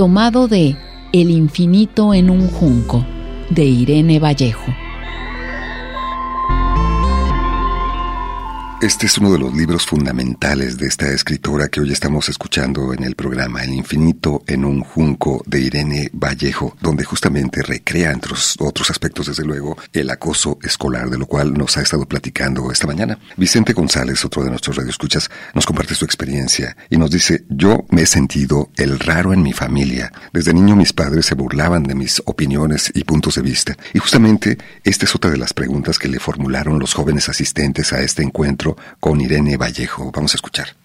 [0.00, 0.78] tomado de
[1.12, 3.04] El infinito en un junco,
[3.50, 4.72] de Irene Vallejo.
[8.80, 13.04] Este es uno de los libros fundamentales de esta escritora que hoy estamos escuchando en
[13.04, 18.90] el programa El infinito en un junco de Irene Vallejo, donde justamente recrea, entre otros
[18.90, 23.18] aspectos desde luego, el acoso escolar, de lo cual nos ha estado platicando esta mañana.
[23.36, 28.02] Vicente González, otro de nuestros radioescuchas, nos comparte su experiencia y nos dice, yo me
[28.02, 30.10] he sentido el raro en mi familia.
[30.32, 33.76] Desde niño mis padres se burlaban de mis opiniones y puntos de vista.
[33.92, 38.00] Y justamente esta es otra de las preguntas que le formularon los jóvenes asistentes a
[38.00, 40.10] este encuentro con Irene Vallejo.
[40.12, 40.79] Vamos a escuchar.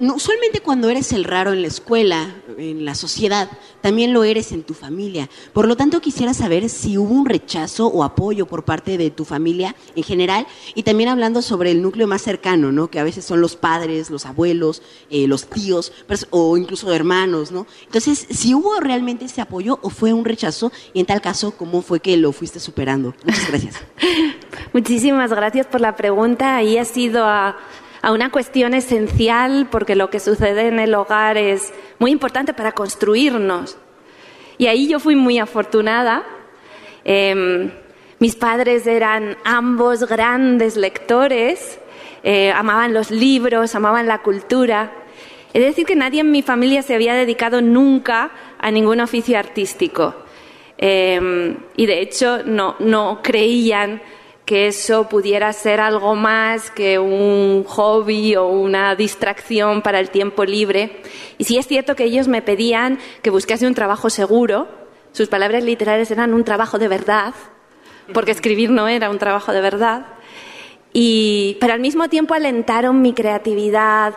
[0.00, 3.50] No, usualmente cuando eres el raro en la escuela, en la sociedad,
[3.82, 5.28] también lo eres en tu familia.
[5.52, 9.26] Por lo tanto, quisiera saber si hubo un rechazo o apoyo por parte de tu
[9.26, 12.88] familia en general y también hablando sobre el núcleo más cercano, ¿no?
[12.88, 14.80] Que a veces son los padres, los abuelos,
[15.10, 15.92] eh, los tíos
[16.30, 17.66] o incluso hermanos, ¿no?
[17.84, 21.82] Entonces, si hubo realmente ese apoyo o fue un rechazo y en tal caso, ¿cómo
[21.82, 23.14] fue que lo fuiste superando?
[23.26, 23.74] Muchas gracias.
[24.72, 26.56] Muchísimas gracias por la pregunta.
[26.56, 27.58] Ahí ha sido a,
[28.02, 32.72] a, una cuestión esencial porque lo que sucede en el hogar es muy importante para
[32.72, 33.78] construirnos.
[34.58, 36.24] Y ahí yo fui muy afortunada.
[37.04, 37.70] Eh,
[38.18, 41.78] mis padres eran ambos grandes lectores,
[42.22, 44.92] eh, amaban los libros, amaban la cultura.
[45.54, 50.14] De decir que nadie en mi familia se había dedicado nunca a ningún oficio artístico.
[50.76, 54.00] Eh, y de hecho no, no creían
[54.50, 60.44] que eso pudiera ser algo más que un hobby o una distracción para el tiempo
[60.44, 61.02] libre.
[61.38, 64.66] Y sí es cierto que ellos me pedían que buscase un trabajo seguro.
[65.12, 67.32] Sus palabras literarias eran un trabajo de verdad,
[68.12, 70.06] porque escribir no era un trabajo de verdad.
[70.92, 74.14] Y, pero al mismo tiempo alentaron mi creatividad,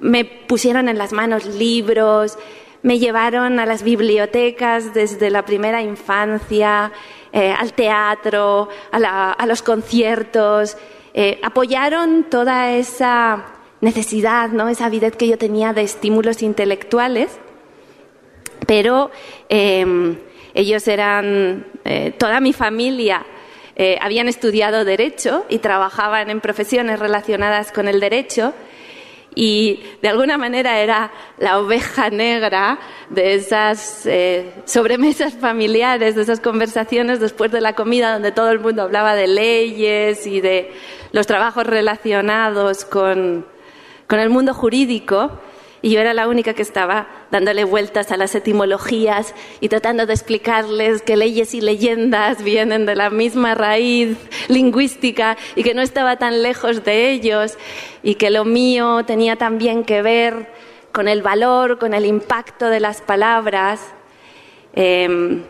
[0.00, 2.36] me pusieron en las manos libros,
[2.82, 6.92] me llevaron a las bibliotecas desde la primera infancia,
[7.36, 10.78] eh, al teatro, a, los conciertos,
[11.12, 13.44] eh, apoyaron toda esa
[13.82, 14.70] necesidad, ¿no?
[14.70, 17.38] esa avidez que yo tenía de estímulos intelectuales,
[18.66, 19.10] pero
[19.50, 20.16] em,
[20.54, 23.26] ellos eran, eh, toda mi familia
[24.00, 28.54] habían estudiado derecho y trabajaban en profesiones relacionadas con el derecho
[29.36, 32.78] y de alguna manera era la oveja negra
[33.10, 38.58] de esas eh, sobremesas familiares, de esas conversaciones después de la comida donde todo el
[38.58, 40.72] mundo hablaba de leyes y de
[41.12, 43.44] los trabajos relacionados con
[44.08, 45.38] el mundo jurídico
[45.86, 50.14] y yo era la única que estaba dándole vueltas a las etimologías y tratando de
[50.14, 54.18] explicarles que leyes y leyendas vienen de la misma raíz
[54.48, 57.56] lingüística y que no estaba tan lejos de ellos
[58.02, 60.48] y que lo mío tenía también que ver
[60.90, 63.80] con el valor, con el impacto de las palabras
[64.74, 65.44] em,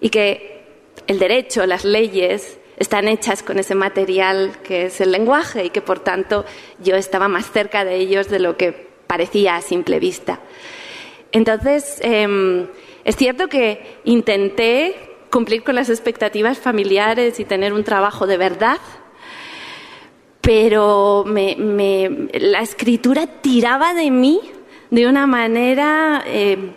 [0.00, 0.64] y que
[1.06, 5.82] el derecho, las leyes, están hechas con ese material que es el lenguaje y que
[5.82, 6.44] por tanto
[6.80, 10.38] yo estaba más cerca de ellos de lo que parecía a simple vista.
[11.32, 12.68] Entonces, em,
[13.04, 14.94] es cierto que intenté
[15.30, 18.78] cumplir con las expectativas familiares y tener un trabajo de verdad,
[20.40, 24.40] pero la escritura tiraba de mí
[24.90, 26.72] de una manera em,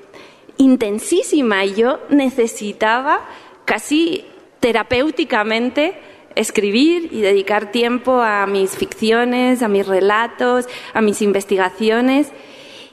[0.58, 3.22] intensísima y yo necesitaba
[3.66, 4.26] casi
[4.60, 5.96] terapéuticamente
[6.36, 12.32] escribir y dedicar tiempo a mis ficciones, a mis relatos, a mis investigaciones.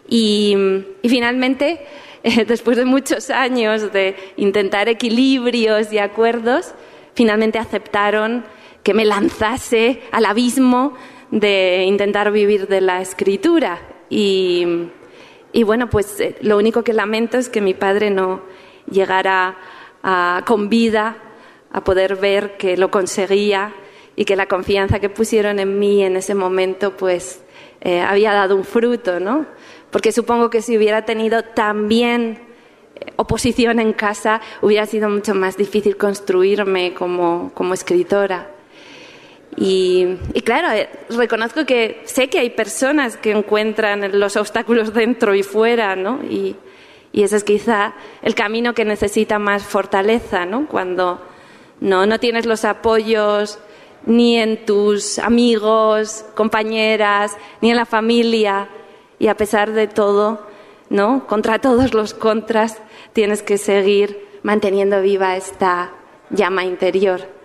[0.08, 0.56] Y,
[1.02, 1.80] finalmente,
[2.46, 6.74] después de muchos años de intentar equilibrios y acuerdos,
[7.14, 8.44] finalmente aceptaron
[8.82, 10.94] que me lanzase al abismo
[11.30, 13.80] de intentar vivir de la escritura.
[14.08, 14.64] Y,
[15.64, 18.42] bueno, pues eh, lo único que lamento es que mi padre no
[18.90, 19.56] llegara
[20.46, 21.27] con vida
[21.72, 23.74] a poder ver que lo conseguía
[24.16, 27.40] y que la confianza que pusieron en mí en ese momento pues
[27.80, 29.46] eh, había dado un fruto, ¿no?
[29.90, 32.40] Porque supongo que si hubiera tenido también
[32.96, 38.50] eh, oposición en casa hubiera sido mucho más difícil construirme como, como escritora.
[39.56, 45.34] Y, y, claro, eh, reconozco que sé que hay personas que encuentran los obstáculos dentro
[45.34, 46.20] y fuera, ¿no?
[46.24, 46.56] Y,
[47.12, 50.66] y ese es quizá el camino que necesita más fortaleza, ¿no?
[50.66, 51.20] Cuando
[51.80, 53.58] no, no tienes los apoyos
[54.06, 58.68] ni en tus amigos, compañeras, ni en la familia.
[59.18, 60.46] Y a pesar de todo,
[60.88, 61.26] ¿no?
[61.26, 62.78] Contra todos los contras,
[63.12, 65.92] tienes que seguir manteniendo viva esta
[66.30, 67.37] llama interior.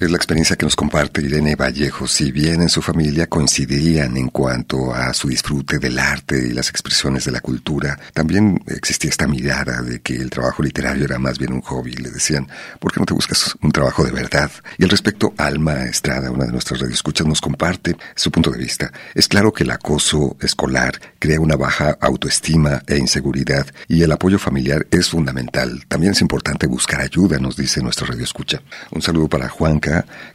[0.00, 2.06] Es la experiencia que nos comparte Irene Vallejo.
[2.06, 6.68] Si bien en su familia coincidían en cuanto a su disfrute del arte y las
[6.70, 11.36] expresiones de la cultura, también existía esta mirada de que el trabajo literario era más
[11.40, 11.94] bien un hobby.
[11.94, 12.46] Le decían,
[12.78, 14.52] ¿por qué no te buscas un trabajo de verdad?
[14.78, 18.92] Y al respecto, Alma Estrada, una de nuestras radioescuchas, nos comparte su punto de vista.
[19.16, 24.38] Es claro que el acoso escolar crea una baja autoestima e inseguridad y el apoyo
[24.38, 25.84] familiar es fundamental.
[25.88, 28.62] También es importante buscar ayuda, nos dice nuestra radioescucha.
[28.92, 29.80] Un saludo para Juan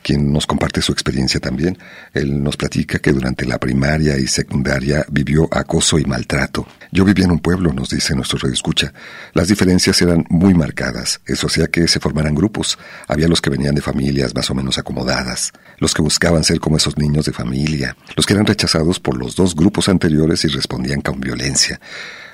[0.01, 1.77] quien nos comparte su experiencia también.
[2.13, 6.67] Él nos platica que durante la primaria y secundaria vivió acoso y maltrato.
[6.91, 8.93] Yo vivía en un pueblo, nos dice nuestro radio escucha.
[9.33, 12.77] Las diferencias eran muy marcadas, eso hacía que se formaran grupos.
[13.07, 16.77] Había los que venían de familias más o menos acomodadas, los que buscaban ser como
[16.77, 21.01] esos niños de familia, los que eran rechazados por los dos grupos anteriores y respondían
[21.01, 21.79] con violencia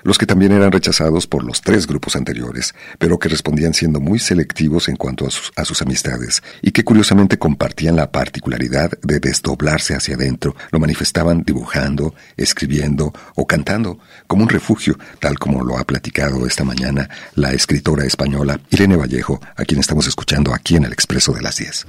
[0.03, 4.19] los que también eran rechazados por los tres grupos anteriores, pero que respondían siendo muy
[4.19, 10.15] selectivos en cuanto a sus, amistades, y que curiosamente compartían la particularidad de desdoblarse hacia
[10.15, 16.45] adentro, lo manifestaban dibujando, escribiendo o cantando, como un refugio, tal como lo ha platicado
[16.45, 21.33] esta mañana la escritora española Irene Vallejo, a quien estamos escuchando aquí en el Expreso
[21.33, 21.85] de las 10.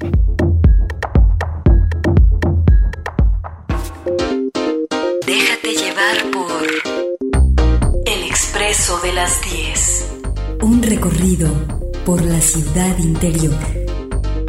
[5.26, 6.99] Déjate llevar por
[8.42, 10.12] Expreso de las 10.
[10.62, 11.52] Un recorrido
[12.06, 13.54] por la ciudad interior.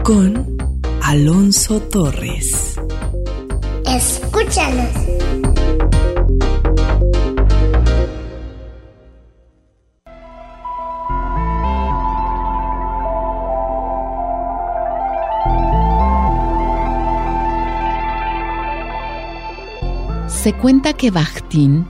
[0.01, 0.57] Con
[1.03, 2.79] Alonso Torres.
[3.85, 4.87] Escúchanos.
[20.29, 21.85] Se cuenta que Bakhtin,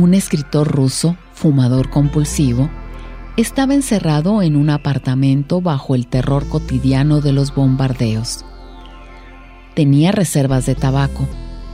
[0.00, 2.70] un escritor ruso, fumador compulsivo,
[3.36, 8.44] estaba encerrado en un apartamento bajo el terror cotidiano de los bombardeos.
[9.74, 11.26] Tenía reservas de tabaco,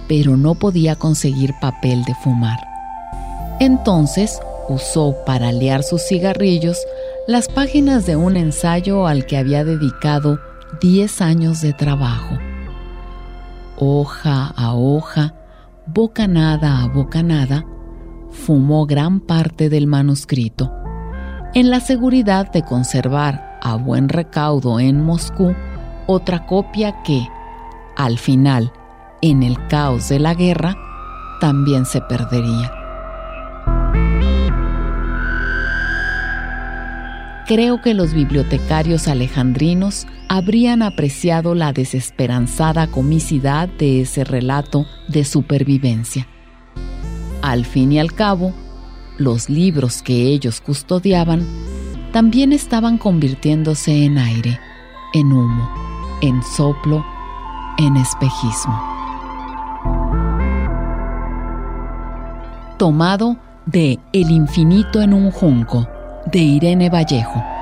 [0.08, 2.58] pero no podía conseguir papel de fumar.
[3.58, 6.78] Entonces usó para liar sus cigarrillos
[7.26, 10.38] las páginas de un ensayo al que había dedicado
[10.80, 12.38] 10 años de trabajo.
[13.78, 15.34] Hoja a hoja,
[15.86, 17.64] bocanada a bocanada,
[18.36, 20.72] fumó gran parte del manuscrito,
[21.54, 25.54] en la seguridad de conservar a buen recaudo en Moscú
[26.06, 27.26] otra copia que,
[27.96, 28.72] al final,
[29.22, 30.76] en el caos de la guerra,
[31.40, 32.70] también se perdería.
[37.46, 46.26] Creo que los bibliotecarios alejandrinos habrían apreciado la desesperanzada comicidad de ese relato de supervivencia.
[47.46, 48.52] Al fin y al cabo,
[49.18, 51.46] los libros que ellos custodiaban
[52.12, 54.58] también estaban convirtiéndose en aire,
[55.14, 55.70] en humo,
[56.22, 57.06] en soplo,
[57.78, 58.82] en espejismo.
[62.78, 65.88] Tomado de El infinito en un junco,
[66.32, 67.55] de Irene Vallejo.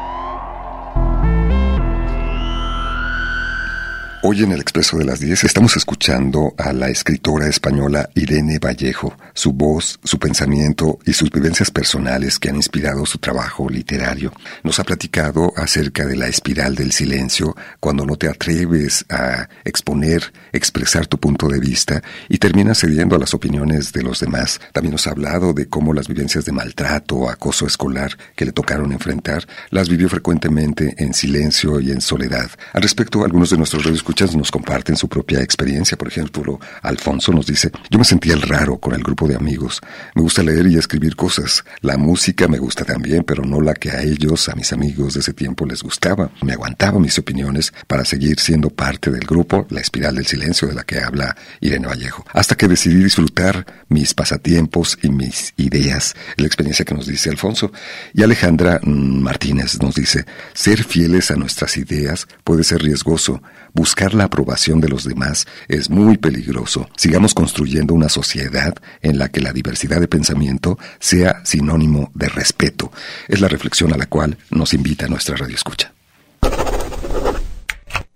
[4.26, 9.14] Hoy en el Expreso de las 10 estamos escuchando a la escritora española Irene Vallejo,
[9.34, 14.32] su voz, su pensamiento y sus vivencias personales que han inspirado su trabajo literario.
[14.62, 20.32] Nos ha platicado acerca de la espiral del silencio, cuando no te atreves a exponer,
[20.54, 24.58] expresar tu punto de vista y terminas cediendo a las opiniones de los demás.
[24.72, 28.52] También nos ha hablado de cómo las vivencias de maltrato o acoso escolar que le
[28.52, 32.50] tocaron enfrentar las vivió frecuentemente en silencio y en soledad.
[32.72, 35.98] Al respecto, algunos de nuestros radioescuchas nos comparten su propia experiencia.
[35.98, 39.80] Por ejemplo, Alfonso nos dice, yo me sentía el raro con el grupo de amigos.
[40.14, 41.64] Me gusta leer y escribir cosas.
[41.80, 45.20] La música me gusta también, pero no la que a ellos, a mis amigos de
[45.20, 46.30] ese tiempo les gustaba.
[46.42, 50.74] Me aguantaba mis opiniones para seguir siendo parte del grupo, la espiral del silencio de
[50.74, 52.24] la que habla Irene Vallejo.
[52.32, 56.14] Hasta que decidí disfrutar mis pasatiempos y mis ideas.
[56.36, 57.72] La experiencia que nos dice Alfonso.
[58.12, 63.42] Y Alejandra mm, Martínez nos dice, ser fieles a nuestras ideas puede ser riesgoso.
[63.76, 66.88] Buscar la aprobación de los demás es muy peligroso.
[66.96, 68.72] Sigamos construyendo una sociedad
[69.02, 72.92] en la que la diversidad de pensamiento sea sinónimo de respeto.
[73.26, 75.92] Es la reflexión a la cual nos invita nuestra radio escucha.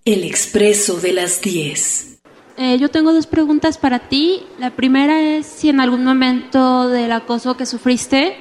[0.04, 2.18] El expreso de las 10.
[2.56, 4.44] Eh, yo tengo dos preguntas para ti.
[4.60, 8.36] La primera es si en algún momento del acoso que sufriste,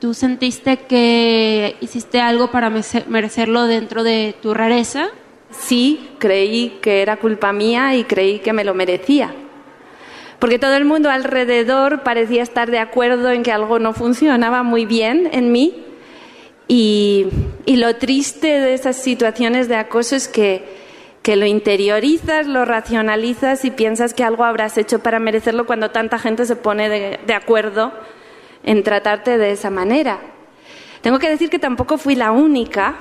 [0.00, 2.70] tú sentiste que hiciste algo para
[3.06, 5.10] merecerlo dentro de tu rareza
[5.50, 9.34] sí creí que era culpa mía y creí que me lo merecía.
[10.38, 14.86] Porque todo el mundo alrededor parecía estar de acuerdo en que algo no funcionaba muy
[14.86, 15.84] bien en mí.
[16.66, 17.26] Y,
[17.66, 20.64] lo triste de esas situaciones de acoso es que,
[21.22, 26.18] que lo interiorizas, lo racionalizas y piensas que algo habrás hecho para merecerlo cuando tanta
[26.18, 27.92] gente se pone de acuerdo
[28.62, 30.20] en tratarte de esa manera.
[31.00, 32.96] Tengo que decir que tampoco fui la única,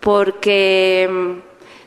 [0.00, 1.40] porque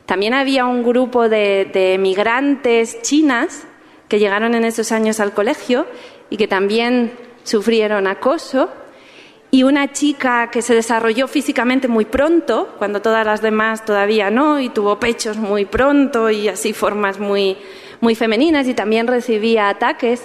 [0.06, 3.64] también había un grupo de, migrantes chinas
[4.10, 5.88] que llegaron en esos años al colegio
[6.30, 8.70] y que también sufrieron acoso.
[9.50, 14.60] Y una chica que se desarrolló físicamente muy pronto, cuando todas las demás todavía no,
[14.60, 17.58] y tuvo pechos muy pronto y así formas muy,
[18.02, 20.24] muy femeninas y también recibía ataques.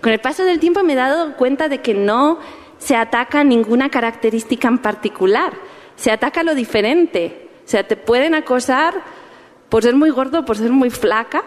[0.00, 2.38] Con el paso del tiempo me he dado cuenta de que no
[2.78, 5.52] se ataca ninguna característica en particular,
[5.94, 7.51] se ataca lo diferente.
[7.72, 9.02] Sea, te pueden acosar
[9.70, 11.42] por ser muy gordo, por ser muy flaca,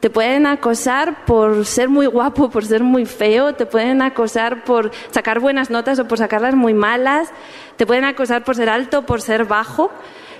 [0.00, 4.90] te pueden acosar por ser muy guapo, por ser muy feo, te pueden acosar por
[5.12, 7.30] sacar buenas notas o por sacarlas muy malas,
[7.78, 9.90] te pueden acosar por ser alto, por ser bajo.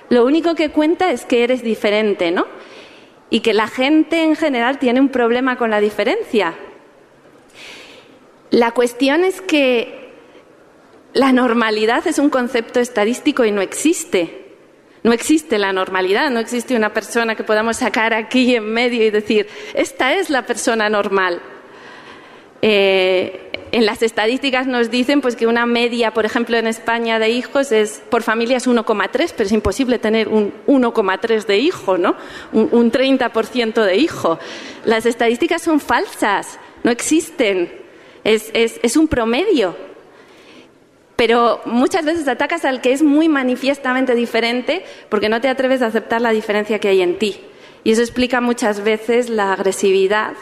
[0.09, 2.45] Lo único que cuenta es que eres diferente, ¿no?
[3.31, 6.53] Y que la gente en general tiene un problema con la diferencia.
[8.51, 10.13] La cuestión es que
[11.13, 14.42] la normalidad es un concepto estadístico y no existe.
[15.03, 19.09] No existe la normalidad, no existe una persona que podamos sacar aquí en medio y
[19.09, 21.41] decir, esta es la persona normal.
[22.61, 27.29] Eh, en las estadísticas nos dicen pues que una media, por ejemplo, en España de
[27.29, 32.15] hijos es por familia es 1,3, pero es imposible tener un 1,3 de hijo, ¿no?
[32.53, 34.39] Un, un 30% de hijo.
[34.85, 37.69] Las estadísticas son falsas, no existen.
[38.23, 39.75] Es, es, es un promedio.
[41.25, 45.85] Pero muchas veces atacas al que es muy manifiestamente diferente porque no te atreves a
[45.85, 47.39] aceptar la diferencia que hay en ti.
[47.85, 50.33] Y eso explica muchas veces la agresividad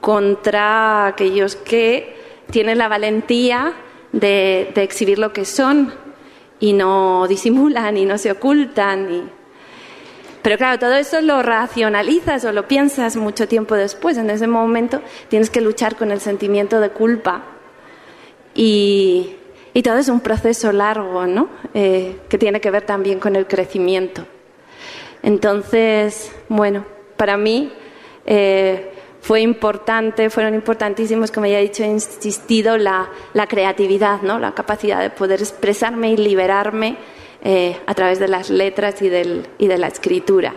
[0.00, 2.16] contra aquellos que
[2.50, 3.74] tienen la valentía
[4.12, 5.92] de, de exhibir lo que son
[6.58, 9.12] y no disimulan y no se ocultan.
[9.12, 9.22] Y...
[10.40, 14.16] Pero claro, todo eso lo racionalizas o lo piensas mucho tiempo después.
[14.16, 17.42] En ese momento tienes que luchar con el sentimiento de culpa.
[18.54, 19.34] Y,
[19.78, 21.48] y todo es un proceso largo, ¿no?
[21.72, 24.26] Eh, que tiene que ver también con el crecimiento.
[25.22, 26.84] Entonces, bueno,
[27.16, 27.72] para mí
[28.26, 34.40] eh, fue importante, fueron importantísimos, como ya he dicho, he insistido, la, la creatividad, ¿no?
[34.40, 36.96] la capacidad de poder expresarme y liberarme
[37.44, 40.54] eh, a través de las letras y, del, y de la escritura.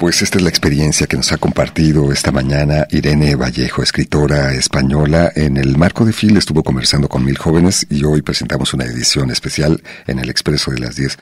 [0.00, 5.30] Pues esta es la experiencia que nos ha compartido esta mañana Irene Vallejo, escritora española.
[5.36, 9.30] En el marco de FIL estuvo conversando con mil jóvenes y hoy presentamos una edición
[9.30, 11.18] especial en el Expreso de las 10.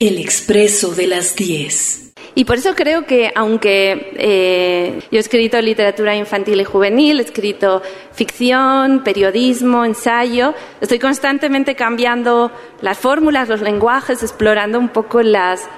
[0.00, 2.10] El Expreso de las 10.
[2.34, 7.22] Y por eso creo que, aunque eh, yo he escrito literatura infantil y juvenil, he
[7.22, 7.82] escrito
[8.12, 12.50] ficción, periodismo, ensayo, estoy constantemente cambiando
[12.82, 15.68] las fórmulas, los lenguajes, explorando un poco las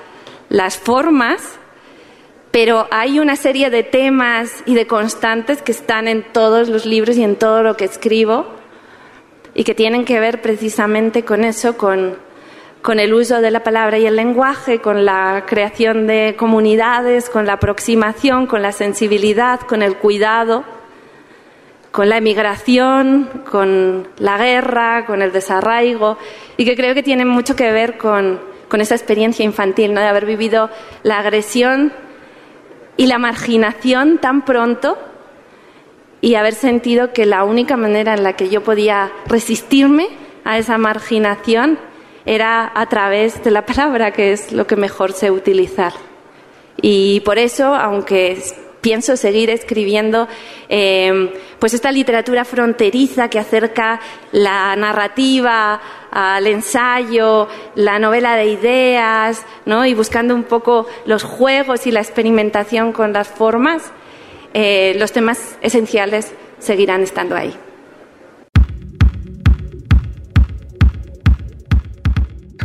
[0.53, 1.59] las formas,
[2.51, 7.17] pero hay una serie de temas y de constantes que están en todos los libros
[7.17, 8.45] y en todo lo que escribo
[9.55, 12.19] y que tienen que ver precisamente con eso, con,
[12.83, 17.47] con el uso de la palabra y el lenguaje, con la creación de comunidades, con
[17.47, 20.65] la aproximación, con la sensibilidad, con el cuidado,
[21.93, 26.19] con la emigración, con la guerra, con el desarraigo,
[26.59, 30.01] y que creo que tienen mucho que ver con, con esa experiencia infantil, ¿no?
[30.01, 30.71] de haber vivido
[31.03, 31.93] la agresión
[32.97, 34.97] y la marginación tan pronto
[36.23, 40.09] y haber sentido que la única manera en la que yo podía resistirme
[40.45, 41.79] a esa marginación
[42.25, 45.93] era a través de la palabra, que es lo que mejor sé utilizar.
[46.81, 48.43] Y por eso, aunque
[48.81, 50.29] pienso seguir escribiendo
[50.71, 54.01] eh, pues esta literatura fronteriza que acerca
[54.33, 55.79] la narrativa
[56.13, 59.87] al ensayo, la novela de ideas, ¿no?
[59.87, 63.91] y buscando un poco los juegos y la experimentación con las formas,
[64.53, 67.57] eh, los temas esenciales seguirán estando ahí.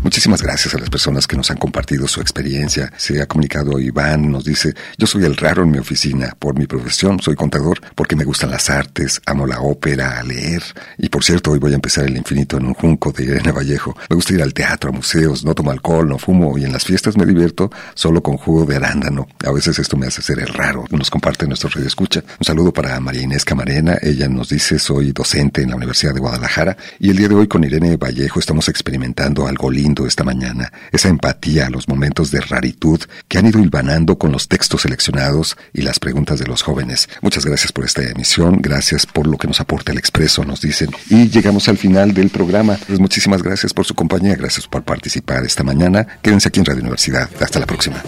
[0.07, 2.93] Muchísimas gracias a las personas que nos han compartido su experiencia.
[2.95, 6.33] Se ha comunicado Iván, nos dice, yo soy el raro en mi oficina.
[6.39, 10.63] Por mi profesión soy contador porque me gustan las artes, amo la ópera, leer.
[10.97, 13.97] Y por cierto, hoy voy a empezar el infinito en un junco de Irene Vallejo.
[14.09, 16.85] Me gusta ir al teatro, a museos, no tomo alcohol, no fumo y en las
[16.85, 19.27] fiestas me divierto solo con jugo de arándano.
[19.45, 20.85] A veces esto me hace ser el raro.
[20.89, 22.23] Nos comparte nuestro radio escucha.
[22.39, 23.97] Un saludo para María Inés Camarena.
[24.01, 27.47] Ella nos dice, soy docente en la Universidad de Guadalajara y el día de hoy
[27.49, 32.41] con Irene Vallejo estamos experimentando algo lindo esta mañana, esa empatía a los momentos de
[32.41, 37.09] raritud que han ido hilvanando con los textos seleccionados y las preguntas de los jóvenes.
[37.21, 40.91] Muchas gracias por esta emisión, gracias por lo que nos aporta el expreso, nos dicen.
[41.09, 42.77] Y llegamos al final del programa.
[42.87, 46.05] Pues muchísimas gracias por su compañía, gracias por participar esta mañana.
[46.21, 47.29] Quédense aquí en Radio Universidad.
[47.39, 48.03] Hasta la próxima.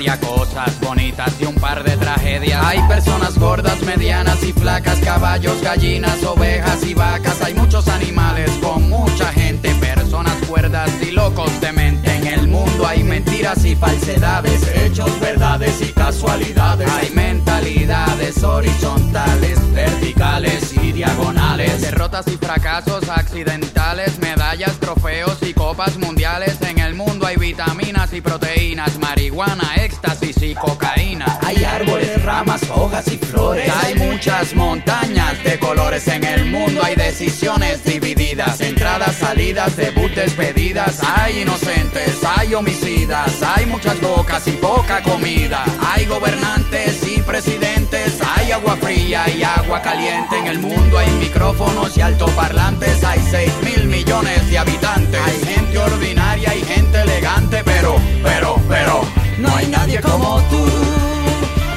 [0.00, 2.64] Media, cosas bonitas y un par de tragedias.
[2.64, 7.40] Hay personas gordas, medianas y flacas, caballos, gallinas, ovejas y vacas.
[7.42, 12.09] Hay muchos animales con mucha gente, personas cuerdas y locos de mente.
[12.20, 16.86] En el mundo hay mentiras y falsedades, hechos, verdades y casualidades.
[16.90, 26.60] Hay mentalidades horizontales, verticales y diagonales, derrotas y fracasos accidentales, medallas, trofeos y copas mundiales.
[26.60, 31.38] En el mundo hay vitaminas y proteínas, marihuana, éxtasis y cocaína.
[31.40, 33.72] Hay árboles, ramas, hojas y flores.
[33.82, 36.82] Hay muchas montañas de colores en el mundo.
[36.84, 38.60] Hay decisiones divididas,
[38.98, 41.00] salidas, debut, despedidas.
[41.02, 43.42] Hay inocentes, hay homicidas.
[43.42, 45.64] Hay muchas bocas y poca comida.
[45.80, 51.96] Hay gobernantes y presidentes Hay agua fría y agua caliente en el mundo, hay micrófonos
[51.96, 55.20] y altoparlantes, hay 6 mil millones de habitantes.
[55.20, 59.02] Hay gente ordinaria y gente elegante, pero, pero, pero,
[59.38, 60.64] no hay nadie como tú.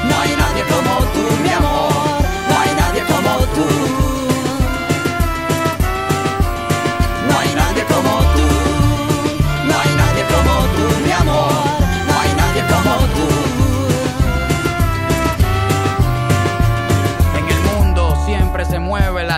[0.09, 0.52] No hay nadie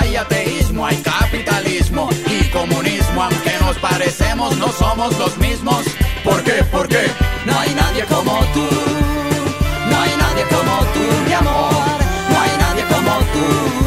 [0.00, 3.22] hay ateísmo, hay capitalismo y comunismo.
[3.22, 5.84] Aunque nos parecemos, no somos los mismos.
[6.22, 6.64] ¿Por qué?
[6.64, 7.04] ¿Por qué?
[7.46, 8.66] No hay nadie como tú.
[9.90, 11.72] No hay nadie como tú, mi amor.
[12.30, 13.83] No hay nadie como tú.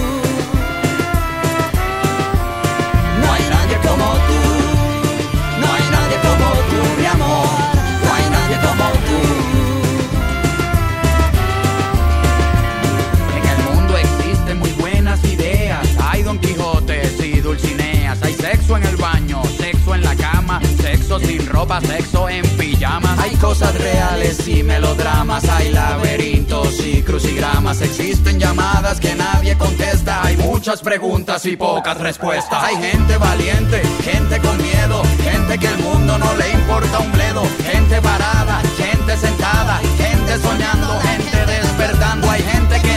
[21.19, 23.19] Sin ropa, sexo en pijamas.
[23.19, 25.47] Hay cosas reales y melodramas.
[25.49, 27.81] Hay laberintos y crucigramas.
[27.81, 30.23] Existen llamadas que nadie contesta.
[30.23, 32.63] Hay muchas preguntas y pocas respuestas.
[32.63, 37.43] Hay gente valiente, gente con miedo, gente que el mundo no le importa un bledo.
[37.63, 42.29] Gente parada, gente sentada, gente soñando, gente despertando.
[42.29, 42.96] Hay gente que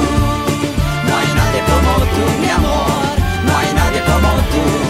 [2.21, 3.17] No hay nadie como tú, mi amor.
[3.45, 4.80] No hay nadie como tú.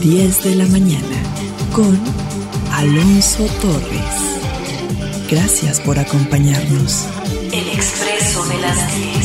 [0.00, 1.22] 10 de la mañana,
[1.72, 1.98] con
[2.72, 4.38] Alonso Torres.
[5.28, 7.06] Gracias por acompañarnos.
[7.52, 9.17] El expreso de las 10.